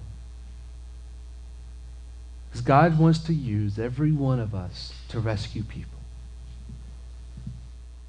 Because 2.50 2.66
God 2.66 3.00
wants 3.00 3.20
to 3.20 3.34
use 3.34 3.80
every 3.80 4.12
one 4.12 4.40
of 4.40 4.54
us 4.54 4.94
to 5.10 5.20
rescue 5.20 5.64
people. 5.64 6.00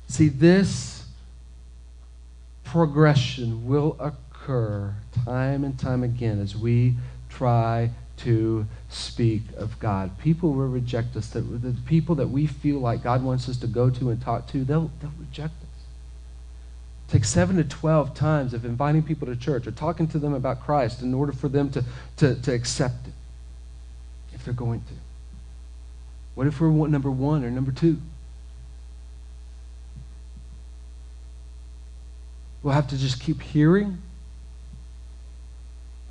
See, 0.09 0.29
this 0.29 1.05
progression 2.65 3.67
will 3.67 3.97
occur 4.01 4.95
time 5.25 5.63
and 5.63 5.79
time 5.79 6.03
again 6.03 6.41
as 6.41 6.57
we 6.57 6.97
try 7.29 7.91
to 8.19 8.67
speak 8.89 9.43
of 9.57 9.79
God. 9.79 10.19
People 10.19 10.53
will 10.53 10.69
reject 10.69 11.17
us. 11.17 11.29
The, 11.29 11.41
the 11.41 11.77
people 11.87 12.15
that 12.17 12.29
we 12.29 12.47
feel 12.47 12.79
like 12.79 13.03
God 13.03 13.23
wants 13.23 13.49
us 13.49 13.57
to 13.59 13.67
go 13.67 13.91
to 13.91 14.11
and 14.11 14.21
talk 14.21 14.49
to, 14.49 14.65
they'll, 14.65 14.91
they'll 15.01 15.13
reject 15.19 15.55
takes 17.13 17.29
seven 17.29 17.57
to 17.57 17.65
12 17.65 18.15
times 18.15 18.55
of 18.55 18.65
inviting 18.65 19.03
people 19.03 19.27
to 19.27 19.37
church 19.37 19.67
or 19.67 19.71
talking 19.71 20.09
to 20.09 20.19
them 20.19 20.33
about 20.33 20.63
Christ 20.63 21.03
in 21.03 21.13
order 21.13 21.31
for 21.31 21.47
them 21.47 21.71
to, 21.73 21.85
to, 22.17 22.35
to 22.41 22.55
accept 22.55 23.07
it, 23.07 23.13
if 24.33 24.47
they're 24.47 24.55
going 24.55 24.81
to. 24.81 24.95
What 26.35 26.47
if 26.47 26.59
we're 26.59 26.71
number 26.89 27.11
one 27.11 27.45
or 27.45 27.51
number 27.51 27.71
two? 27.71 27.99
We'll 32.63 32.73
have 32.73 32.89
to 32.89 32.97
just 32.97 33.21
keep 33.21 33.43
hearing 33.43 33.99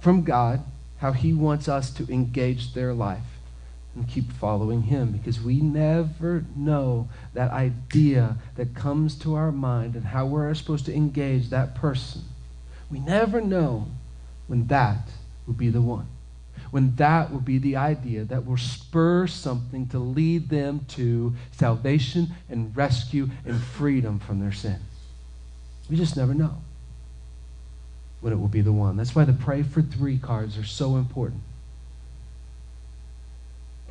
from 0.01 0.21
God 0.21 0.63
how 0.99 1.13
He 1.13 1.33
wants 1.33 1.67
us 1.67 1.89
to 1.91 2.07
engage 2.13 2.75
their 2.75 2.93
life 2.93 3.30
and 3.95 4.07
keep 4.07 4.31
following 4.31 4.83
Him 4.83 5.11
because 5.11 5.41
we 5.41 5.59
never 5.59 6.45
know 6.55 7.09
that 7.33 7.51
idea 7.51 8.37
that 8.55 8.73
comes 8.73 9.15
to 9.19 9.35
our 9.35 9.51
mind 9.51 9.95
and 9.95 10.05
how 10.05 10.25
we're 10.25 10.53
supposed 10.53 10.85
to 10.85 10.95
engage 10.95 11.49
that 11.49 11.75
person. 11.75 12.21
We 12.89 12.99
never 12.99 13.41
know 13.41 13.87
when 14.47 14.67
that 14.67 15.09
will 15.45 15.53
be 15.53 15.69
the 15.69 15.81
one. 15.81 16.07
When 16.71 16.95
that 16.95 17.31
will 17.31 17.41
be 17.41 17.57
the 17.57 17.75
idea 17.75 18.23
that 18.25 18.45
will 18.45 18.57
spur 18.57 19.27
something 19.27 19.87
to 19.89 19.99
lead 19.99 20.49
them 20.49 20.85
to 20.89 21.33
salvation 21.51 22.29
and 22.49 22.75
rescue 22.75 23.29
and 23.45 23.61
freedom 23.61 24.19
from 24.19 24.39
their 24.39 24.53
sin. 24.53 24.79
We 25.89 25.97
just 25.97 26.15
never 26.15 26.33
know 26.33 26.61
when 28.21 28.31
it 28.31 28.39
will 28.39 28.47
be 28.47 28.61
the 28.61 28.71
one. 28.71 28.95
That's 28.95 29.13
why 29.13 29.25
the 29.25 29.33
pray 29.33 29.63
for 29.63 29.81
three 29.81 30.17
cards 30.17 30.57
are 30.57 30.63
so 30.63 30.95
important. 30.95 31.41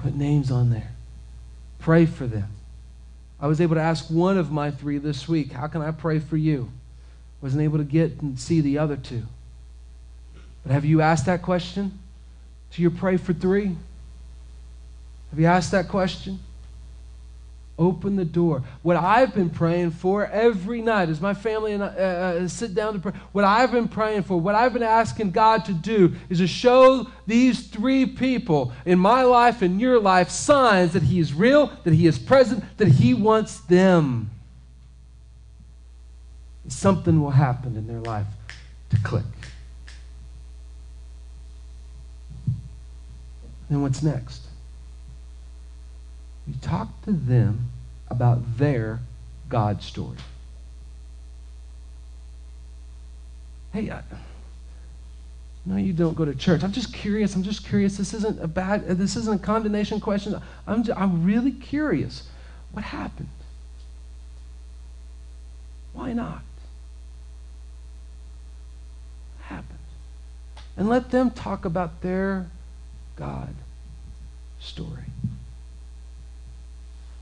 Put 0.02 0.14
names 0.14 0.50
on 0.50 0.70
there. 0.70 0.92
Pray 1.78 2.06
for 2.06 2.26
them. 2.26 2.48
I 3.40 3.46
was 3.46 3.60
able 3.60 3.76
to 3.76 3.80
ask 3.80 4.06
one 4.08 4.38
of 4.38 4.50
my 4.50 4.70
three 4.70 4.98
this 4.98 5.26
week, 5.28 5.52
How 5.52 5.66
can 5.66 5.82
I 5.82 5.90
pray 5.90 6.18
for 6.18 6.36
you? 6.36 6.70
Wasn't 7.40 7.62
able 7.62 7.78
to 7.78 7.84
get 7.84 8.20
and 8.20 8.38
see 8.38 8.60
the 8.60 8.78
other 8.78 8.96
two. 8.96 9.22
But 10.62 10.72
have 10.72 10.84
you 10.84 11.00
asked 11.00 11.26
that 11.26 11.42
question 11.42 11.98
to 12.72 12.82
your 12.82 12.90
pray 12.90 13.16
for 13.16 13.32
three? 13.32 13.76
Have 15.30 15.38
you 15.38 15.46
asked 15.46 15.70
that 15.70 15.88
question? 15.88 16.40
Open 17.80 18.14
the 18.14 18.26
door. 18.26 18.62
What 18.82 18.96
I've 18.96 19.34
been 19.34 19.48
praying 19.48 19.92
for 19.92 20.26
every 20.26 20.82
night 20.82 21.08
as 21.08 21.18
my 21.18 21.32
family 21.32 21.72
and 21.72 21.82
I 21.82 21.86
uh, 21.86 21.90
uh, 21.90 22.48
sit 22.48 22.74
down 22.74 22.92
to 22.92 22.98
pray, 22.98 23.12
what 23.32 23.46
I've 23.46 23.72
been 23.72 23.88
praying 23.88 24.24
for, 24.24 24.38
what 24.38 24.54
I've 24.54 24.74
been 24.74 24.82
asking 24.82 25.30
God 25.30 25.64
to 25.64 25.72
do 25.72 26.14
is 26.28 26.38
to 26.38 26.46
show 26.46 27.06
these 27.26 27.68
three 27.68 28.04
people 28.04 28.72
in 28.84 28.98
my 28.98 29.22
life 29.22 29.62
and 29.62 29.80
your 29.80 29.98
life 29.98 30.28
signs 30.28 30.92
that 30.92 31.04
He 31.04 31.18
is 31.18 31.32
real, 31.32 31.72
that 31.84 31.94
He 31.94 32.06
is 32.06 32.18
present, 32.18 32.62
that 32.76 32.88
He 32.88 33.14
wants 33.14 33.60
them. 33.60 34.30
Something 36.68 37.22
will 37.22 37.30
happen 37.30 37.76
in 37.76 37.86
their 37.86 38.00
life 38.00 38.26
to 38.90 38.98
click. 38.98 39.24
Then 43.70 43.80
what's 43.80 44.02
next? 44.02 44.48
You 46.46 46.54
talk 46.60 46.88
to 47.04 47.12
them 47.12 47.69
about 48.10 48.58
their 48.58 49.00
God 49.48 49.82
story. 49.82 50.16
Hey, 53.72 53.90
I, 53.90 54.02
no, 55.64 55.76
you 55.76 55.92
don't 55.92 56.14
go 56.16 56.24
to 56.24 56.34
church. 56.34 56.64
I'm 56.64 56.72
just 56.72 56.92
curious. 56.92 57.34
I'm 57.34 57.42
just 57.42 57.66
curious. 57.66 57.96
This 57.96 58.14
isn't 58.14 58.42
a 58.42 58.48
bad. 58.48 58.86
This 58.98 59.14
isn't 59.16 59.40
a 59.40 59.44
condemnation 59.44 60.00
question. 60.00 60.40
I'm. 60.66 60.82
Just, 60.82 60.98
I'm 60.98 61.24
really 61.24 61.52
curious. 61.52 62.28
What 62.72 62.84
happened? 62.84 63.28
Why 65.92 66.12
not? 66.12 66.42
What 69.36 69.46
happened? 69.46 69.78
And 70.76 70.88
let 70.88 71.10
them 71.10 71.30
talk 71.30 71.64
about 71.64 72.00
their 72.00 72.48
God 73.16 73.54
story. 74.60 75.04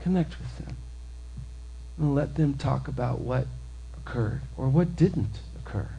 Connect 0.01 0.37
with 0.39 0.57
them. 0.57 0.77
And 1.97 2.15
let 2.15 2.35
them 2.35 2.53
talk 2.53 2.87
about 2.87 3.19
what 3.19 3.47
occurred 3.97 4.41
or 4.57 4.69
what 4.69 4.95
didn't 4.95 5.39
occur. 5.57 5.89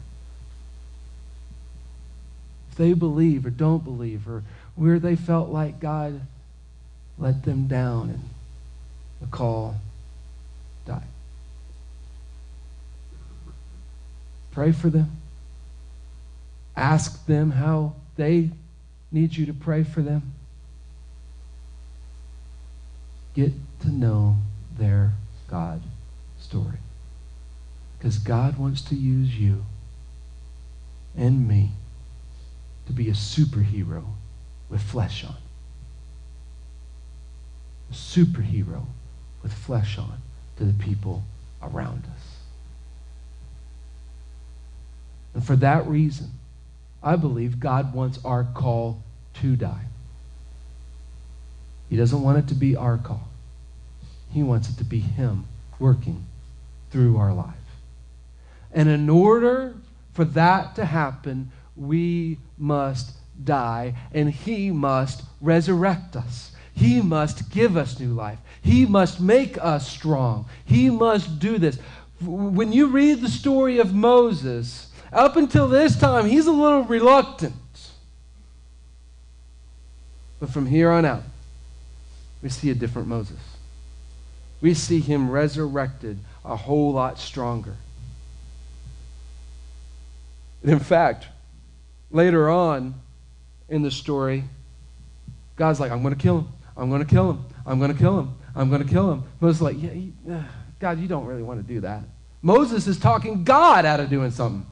If 2.71 2.77
they 2.77 2.93
believe 2.93 3.45
or 3.45 3.49
don't 3.51 3.83
believe 3.83 4.27
or 4.27 4.43
where 4.75 4.99
they 4.99 5.15
felt 5.15 5.49
like 5.49 5.79
God 5.79 6.21
let 7.17 7.43
them 7.43 7.67
down 7.67 8.09
and 8.09 8.29
the 9.19 9.27
call 9.27 9.75
died. 10.85 11.03
Pray 14.51 14.71
for 14.71 14.89
them. 14.89 15.17
Ask 16.75 17.25
them 17.25 17.51
how 17.51 17.93
they 18.15 18.49
need 19.11 19.35
you 19.35 19.45
to 19.45 19.53
pray 19.53 19.83
for 19.83 20.01
them. 20.01 20.33
Get 23.35 23.53
to 23.81 23.89
know 23.89 24.37
their 24.77 25.13
God 25.47 25.81
story. 26.39 26.77
Because 27.97 28.17
God 28.17 28.57
wants 28.57 28.81
to 28.83 28.95
use 28.95 29.37
you 29.37 29.63
and 31.15 31.47
me 31.47 31.71
to 32.87 32.93
be 32.93 33.09
a 33.09 33.13
superhero 33.13 34.03
with 34.69 34.81
flesh 34.81 35.23
on. 35.23 35.35
A 37.91 37.93
superhero 37.93 38.85
with 39.43 39.53
flesh 39.53 39.97
on 39.97 40.21
to 40.57 40.65
the 40.65 40.73
people 40.73 41.23
around 41.61 42.05
us. 42.05 42.37
And 45.33 45.43
for 45.43 45.55
that 45.57 45.85
reason, 45.87 46.31
I 47.03 47.15
believe 47.15 47.59
God 47.59 47.93
wants 47.93 48.19
our 48.23 48.43
call 48.43 49.01
to 49.35 49.55
die. 49.55 49.85
He 51.89 51.97
doesn't 51.97 52.21
want 52.21 52.37
it 52.37 52.47
to 52.49 52.55
be 52.55 52.75
our 52.75 52.97
call. 52.97 53.30
He 54.31 54.43
wants 54.43 54.69
it 54.69 54.77
to 54.77 54.83
be 54.83 54.99
Him 54.99 55.45
working 55.79 56.25
through 56.89 57.17
our 57.17 57.33
life. 57.33 57.55
And 58.71 58.89
in 58.89 59.09
order 59.09 59.75
for 60.13 60.25
that 60.25 60.75
to 60.75 60.85
happen, 60.85 61.51
we 61.75 62.37
must 62.57 63.11
die 63.43 63.95
and 64.13 64.29
He 64.29 64.71
must 64.71 65.23
resurrect 65.41 66.15
us. 66.15 66.51
He 66.73 67.01
must 67.01 67.51
give 67.51 67.75
us 67.75 67.99
new 67.99 68.13
life. 68.13 68.39
He 68.61 68.85
must 68.85 69.19
make 69.19 69.57
us 69.63 69.89
strong. 69.89 70.45
He 70.65 70.89
must 70.89 71.39
do 71.39 71.57
this. 71.57 71.77
When 72.21 72.71
you 72.71 72.87
read 72.87 73.21
the 73.21 73.29
story 73.29 73.79
of 73.79 73.93
Moses, 73.93 74.87
up 75.11 75.35
until 75.35 75.67
this 75.67 75.99
time, 75.99 76.25
he's 76.27 76.47
a 76.47 76.51
little 76.51 76.83
reluctant. 76.83 77.53
But 80.39 80.49
from 80.49 80.65
here 80.65 80.89
on 80.91 81.05
out, 81.05 81.23
we 82.41 82.49
see 82.49 82.69
a 82.71 82.75
different 82.75 83.07
Moses. 83.07 83.37
We 84.61 84.75
see 84.75 84.99
him 84.99 85.29
resurrected 85.29 86.19
a 86.45 86.55
whole 86.55 86.93
lot 86.93 87.19
stronger. 87.19 87.75
In 90.63 90.79
fact, 90.79 91.27
later 92.11 92.49
on 92.49 92.93
in 93.67 93.81
the 93.81 93.91
story, 93.91 94.43
God's 95.55 95.79
like, 95.79 95.91
I'm 95.91 96.03
going 96.03 96.13
to 96.13 96.19
kill 96.21 96.39
him. 96.39 96.47
I'm 96.77 96.89
going 96.89 97.03
to 97.03 97.07
kill 97.07 97.31
him. 97.31 97.45
I'm 97.65 97.79
going 97.79 97.91
to 97.91 97.97
kill 97.97 98.19
him. 98.19 98.35
I'm 98.55 98.69
going 98.69 98.83
to 98.83 98.87
kill 98.87 99.11
him. 99.11 99.23
Moses 99.39 99.61
like, 99.61 99.81
yeah, 99.81 99.89
he, 99.89 100.13
uh, 100.29 100.43
God, 100.79 100.99
you 100.99 101.07
don't 101.07 101.25
really 101.25 101.43
want 101.43 101.65
to 101.65 101.73
do 101.73 101.81
that. 101.81 102.03
Moses 102.41 102.87
is 102.87 102.99
talking 102.99 103.43
God 103.43 103.85
out 103.85 103.99
of 103.99 104.09
doing 104.09 104.31
something. 104.31 104.65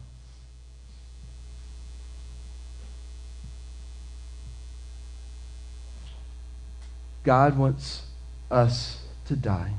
God 7.23 7.57
wants 7.57 8.03
us 8.49 8.97
to 9.29 9.35
die 9.35 9.73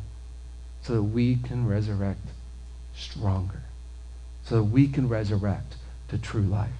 so 0.82 0.94
that 0.94 1.02
we 1.02 1.36
can 1.36 1.66
resurrect 1.66 2.26
stronger, 2.94 3.62
so 4.44 4.56
that 4.56 4.64
we 4.64 4.86
can 4.86 5.08
resurrect 5.08 5.74
to 6.08 6.16
true 6.16 6.42
life. 6.42 6.70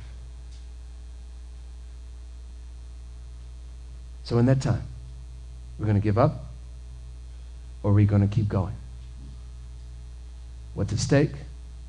So, 4.22 4.38
in 4.38 4.46
that 4.46 4.62
time, 4.62 4.84
we're 5.78 5.86
going 5.86 6.00
to 6.00 6.02
give 6.02 6.16
up 6.16 6.46
or 7.82 7.90
are 7.90 7.94
we 7.94 8.04
going 8.04 8.26
to 8.26 8.32
keep 8.32 8.48
going? 8.48 8.76
What's 10.74 10.92
at 10.92 11.00
stake? 11.00 11.32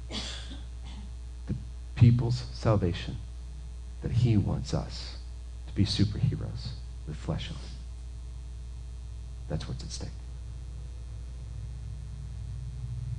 The 0.09 1.53
people's 1.95 2.43
salvation 2.53 3.17
that 4.01 4.11
he 4.11 4.35
wants 4.35 4.73
us 4.73 5.17
to 5.67 5.75
be 5.75 5.85
superheroes 5.85 6.69
with 7.07 7.15
flesh 7.17 7.51
on. 7.51 7.57
That's 9.47 9.67
what's 9.67 9.83
at 9.83 9.91
stake. 9.91 10.09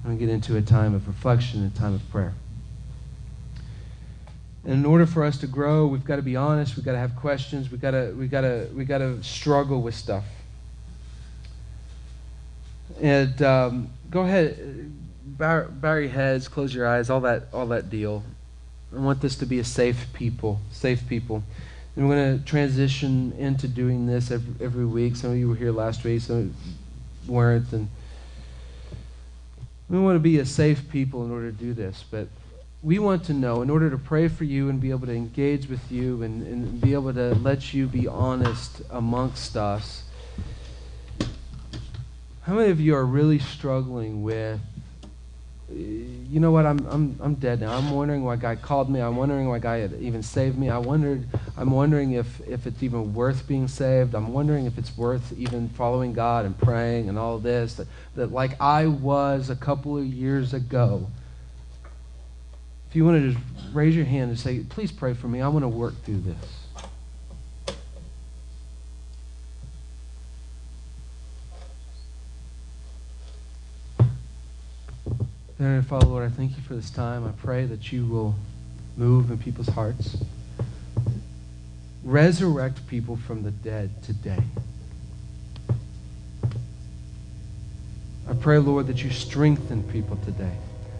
I'm 0.04 0.10
going 0.10 0.18
to 0.18 0.26
get 0.26 0.32
into 0.32 0.56
a 0.56 0.62
time 0.62 0.94
of 0.94 1.06
reflection 1.06 1.64
a 1.64 1.78
time 1.78 1.94
of 1.94 2.10
prayer. 2.10 2.34
And 4.64 4.74
in 4.74 4.84
order 4.84 5.06
for 5.06 5.24
us 5.24 5.38
to 5.38 5.46
grow, 5.46 5.86
we've 5.86 6.04
got 6.04 6.16
to 6.16 6.22
be 6.22 6.36
honest. 6.36 6.76
We've 6.76 6.84
got 6.84 6.92
to 6.92 6.98
have 6.98 7.16
questions. 7.16 7.70
We've 7.70 7.80
got 7.80 7.92
to, 7.92 8.14
we've 8.16 8.30
got 8.30 8.42
to, 8.42 8.68
we've 8.74 8.86
got 8.86 8.98
to 8.98 9.22
struggle 9.22 9.82
with 9.82 9.94
stuff. 9.94 10.24
And 13.00 13.40
um, 13.42 13.90
go 14.10 14.22
ahead, 14.22 14.92
bow, 15.24 15.66
bow 15.68 15.94
your 15.94 16.10
heads, 16.10 16.46
close 16.46 16.74
your 16.74 16.86
eyes, 16.86 17.10
all 17.10 17.20
that, 17.22 17.44
all 17.52 17.66
that 17.68 17.90
deal. 17.90 18.22
I 18.94 19.00
want 19.00 19.20
this 19.20 19.36
to 19.36 19.46
be 19.46 19.58
a 19.58 19.64
safe 19.64 20.06
people, 20.12 20.60
safe 20.70 21.08
people. 21.08 21.42
And 21.96 22.08
we're 22.08 22.16
going 22.16 22.38
to 22.38 22.44
transition 22.44 23.32
into 23.38 23.68
doing 23.68 24.06
this 24.06 24.30
every, 24.30 24.64
every 24.64 24.86
week. 24.86 25.16
Some 25.16 25.32
of 25.32 25.36
you 25.36 25.48
were 25.48 25.56
here 25.56 25.72
last 25.72 26.04
week, 26.04 26.20
some 26.20 26.54
weren't, 27.26 27.72
and 27.72 27.88
we 29.92 29.98
want 29.98 30.16
to 30.16 30.20
be 30.20 30.38
a 30.38 30.46
safe 30.46 30.88
people 30.90 31.22
in 31.22 31.30
order 31.30 31.52
to 31.52 31.56
do 31.56 31.74
this. 31.74 32.02
But 32.10 32.26
we 32.82 32.98
want 32.98 33.24
to 33.24 33.34
know, 33.34 33.60
in 33.60 33.68
order 33.68 33.90
to 33.90 33.98
pray 33.98 34.26
for 34.26 34.44
you 34.44 34.70
and 34.70 34.80
be 34.80 34.90
able 34.90 35.06
to 35.06 35.12
engage 35.12 35.68
with 35.68 35.92
you 35.92 36.22
and, 36.22 36.46
and 36.46 36.80
be 36.80 36.94
able 36.94 37.12
to 37.12 37.34
let 37.34 37.74
you 37.74 37.86
be 37.86 38.08
honest 38.08 38.80
amongst 38.88 39.54
us, 39.54 40.04
how 42.40 42.54
many 42.54 42.70
of 42.70 42.80
you 42.80 42.94
are 42.94 43.04
really 43.04 43.38
struggling 43.38 44.22
with 44.22 44.60
you 45.74 46.40
know 46.40 46.50
what? 46.50 46.66
I'm, 46.66 46.78
I'm, 46.86 47.16
I'm 47.20 47.34
dead 47.34 47.60
now. 47.60 47.76
I'm 47.76 47.90
wondering 47.90 48.24
why 48.24 48.36
God 48.36 48.62
called 48.62 48.88
me. 48.88 49.00
I'm 49.00 49.16
wondering 49.16 49.48
why 49.48 49.58
God 49.58 49.92
even 50.00 50.22
saved 50.22 50.58
me. 50.58 50.70
I 50.70 50.78
wondered, 50.78 51.26
I'm 51.56 51.70
wondering 51.70 52.12
if, 52.12 52.40
if 52.48 52.66
it's 52.66 52.82
even 52.82 53.14
worth 53.14 53.46
being 53.46 53.68
saved. 53.68 54.14
I'm 54.14 54.32
wondering 54.32 54.66
if 54.66 54.78
it's 54.78 54.96
worth 54.96 55.32
even 55.36 55.68
following 55.70 56.12
God 56.12 56.46
and 56.46 56.56
praying 56.58 57.08
and 57.08 57.18
all 57.18 57.38
this. 57.38 57.74
That, 57.74 57.88
that 58.14 58.32
like 58.32 58.60
I 58.60 58.86
was 58.86 59.50
a 59.50 59.56
couple 59.56 59.98
of 59.98 60.04
years 60.04 60.54
ago. 60.54 61.08
If 62.88 62.96
you 62.96 63.04
want 63.04 63.22
to 63.22 63.32
just 63.32 63.44
raise 63.74 63.96
your 63.96 64.04
hand 64.04 64.30
and 64.30 64.38
say, 64.38 64.60
please 64.60 64.92
pray 64.92 65.14
for 65.14 65.28
me. 65.28 65.40
I 65.40 65.48
want 65.48 65.64
to 65.64 65.68
work 65.68 66.02
through 66.04 66.20
this. 66.20 66.61
Dear 75.62 75.80
Father, 75.80 76.06
Lord, 76.06 76.24
I 76.24 76.28
thank 76.28 76.56
you 76.56 76.62
for 76.64 76.74
this 76.74 76.90
time. 76.90 77.24
I 77.24 77.30
pray 77.40 77.66
that 77.66 77.92
you 77.92 78.04
will 78.04 78.34
move 78.96 79.30
in 79.30 79.38
people's 79.38 79.68
hearts. 79.68 80.16
Resurrect 82.02 82.84
people 82.88 83.14
from 83.14 83.44
the 83.44 83.52
dead 83.52 84.02
today. 84.02 84.42
I 88.28 88.32
pray, 88.40 88.58
Lord, 88.58 88.88
that 88.88 89.04
you 89.04 89.10
strengthen 89.10 89.84
people 89.84 90.16
today. 90.24 90.56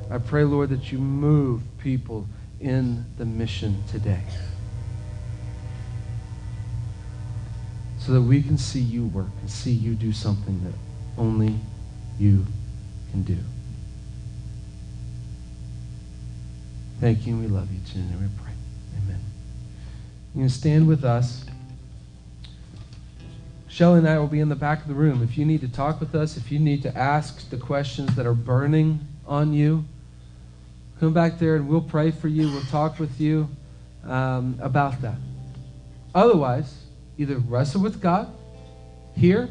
I 0.09 0.19
pray, 0.19 0.45
Lord, 0.45 0.69
that 0.69 0.93
you 0.93 0.99
move 0.99 1.63
people 1.79 2.29
in 2.61 3.05
the 3.19 3.25
mission 3.25 3.83
today. 3.91 4.23
So 7.99 8.13
that 8.13 8.23
we 8.23 8.41
can 8.45 8.57
see 8.57 8.79
you 8.79 9.07
work 9.07 9.27
and 9.41 9.51
see 9.51 9.73
you 9.73 9.97
do 9.97 10.13
something 10.13 10.63
that 10.63 10.75
only 11.21 11.57
you 12.17 12.47
can 13.11 13.25
do. 13.25 13.39
Thank 17.03 17.27
you, 17.27 17.33
and 17.33 17.43
we 17.43 17.49
love 17.49 17.69
you. 17.73 17.81
In 17.97 18.09
we 18.13 18.29
pray. 18.41 18.53
Amen. 19.03 19.19
You 20.37 20.43
can 20.43 20.49
stand 20.49 20.87
with 20.87 21.03
us. 21.03 21.45
Shelly 23.67 23.99
and 23.99 24.09
I 24.09 24.21
will 24.21 24.29
be 24.29 24.39
in 24.39 24.49
the 24.49 24.55
back 24.55 24.83
of 24.83 24.87
the 24.87 24.95
room. 24.95 25.21
If 25.21 25.37
you 25.37 25.45
need 25.45 25.63
to 25.63 25.69
talk 25.69 25.99
with 25.99 26.15
us, 26.15 26.37
if 26.37 26.53
you 26.53 26.61
need 26.61 26.81
to 26.83 26.97
ask 26.97 27.51
the 27.51 27.57
questions 27.57 28.15
that 28.15 28.25
are 28.25 28.35
burning 28.35 29.01
on 29.27 29.53
you, 29.53 29.85
come 31.01 31.13
back 31.13 31.41
there 31.41 31.57
and 31.57 31.69
we'll 31.69 31.81
pray 31.81 32.13
for 32.13 32.29
you. 32.29 32.47
We'll 32.53 32.63
talk 32.67 33.01
with 33.01 33.21
you 33.21 33.49
um, 34.05 34.57
about 34.63 35.03
that. 35.03 35.17
Otherwise, 36.15 36.85
either 37.19 37.39
wrestle 37.39 37.83
with 37.83 38.01
God 38.01 38.33
here, 39.17 39.49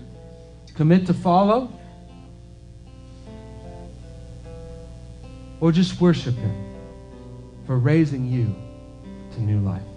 commit 0.73 1.05
to 1.07 1.13
follow, 1.13 1.69
or 5.59 5.73
just 5.73 5.99
worship 5.99 6.35
Him 6.35 6.70
for 7.65 7.77
raising 7.77 8.25
you 8.25 8.55
to 9.33 9.41
new 9.41 9.59
life. 9.59 9.90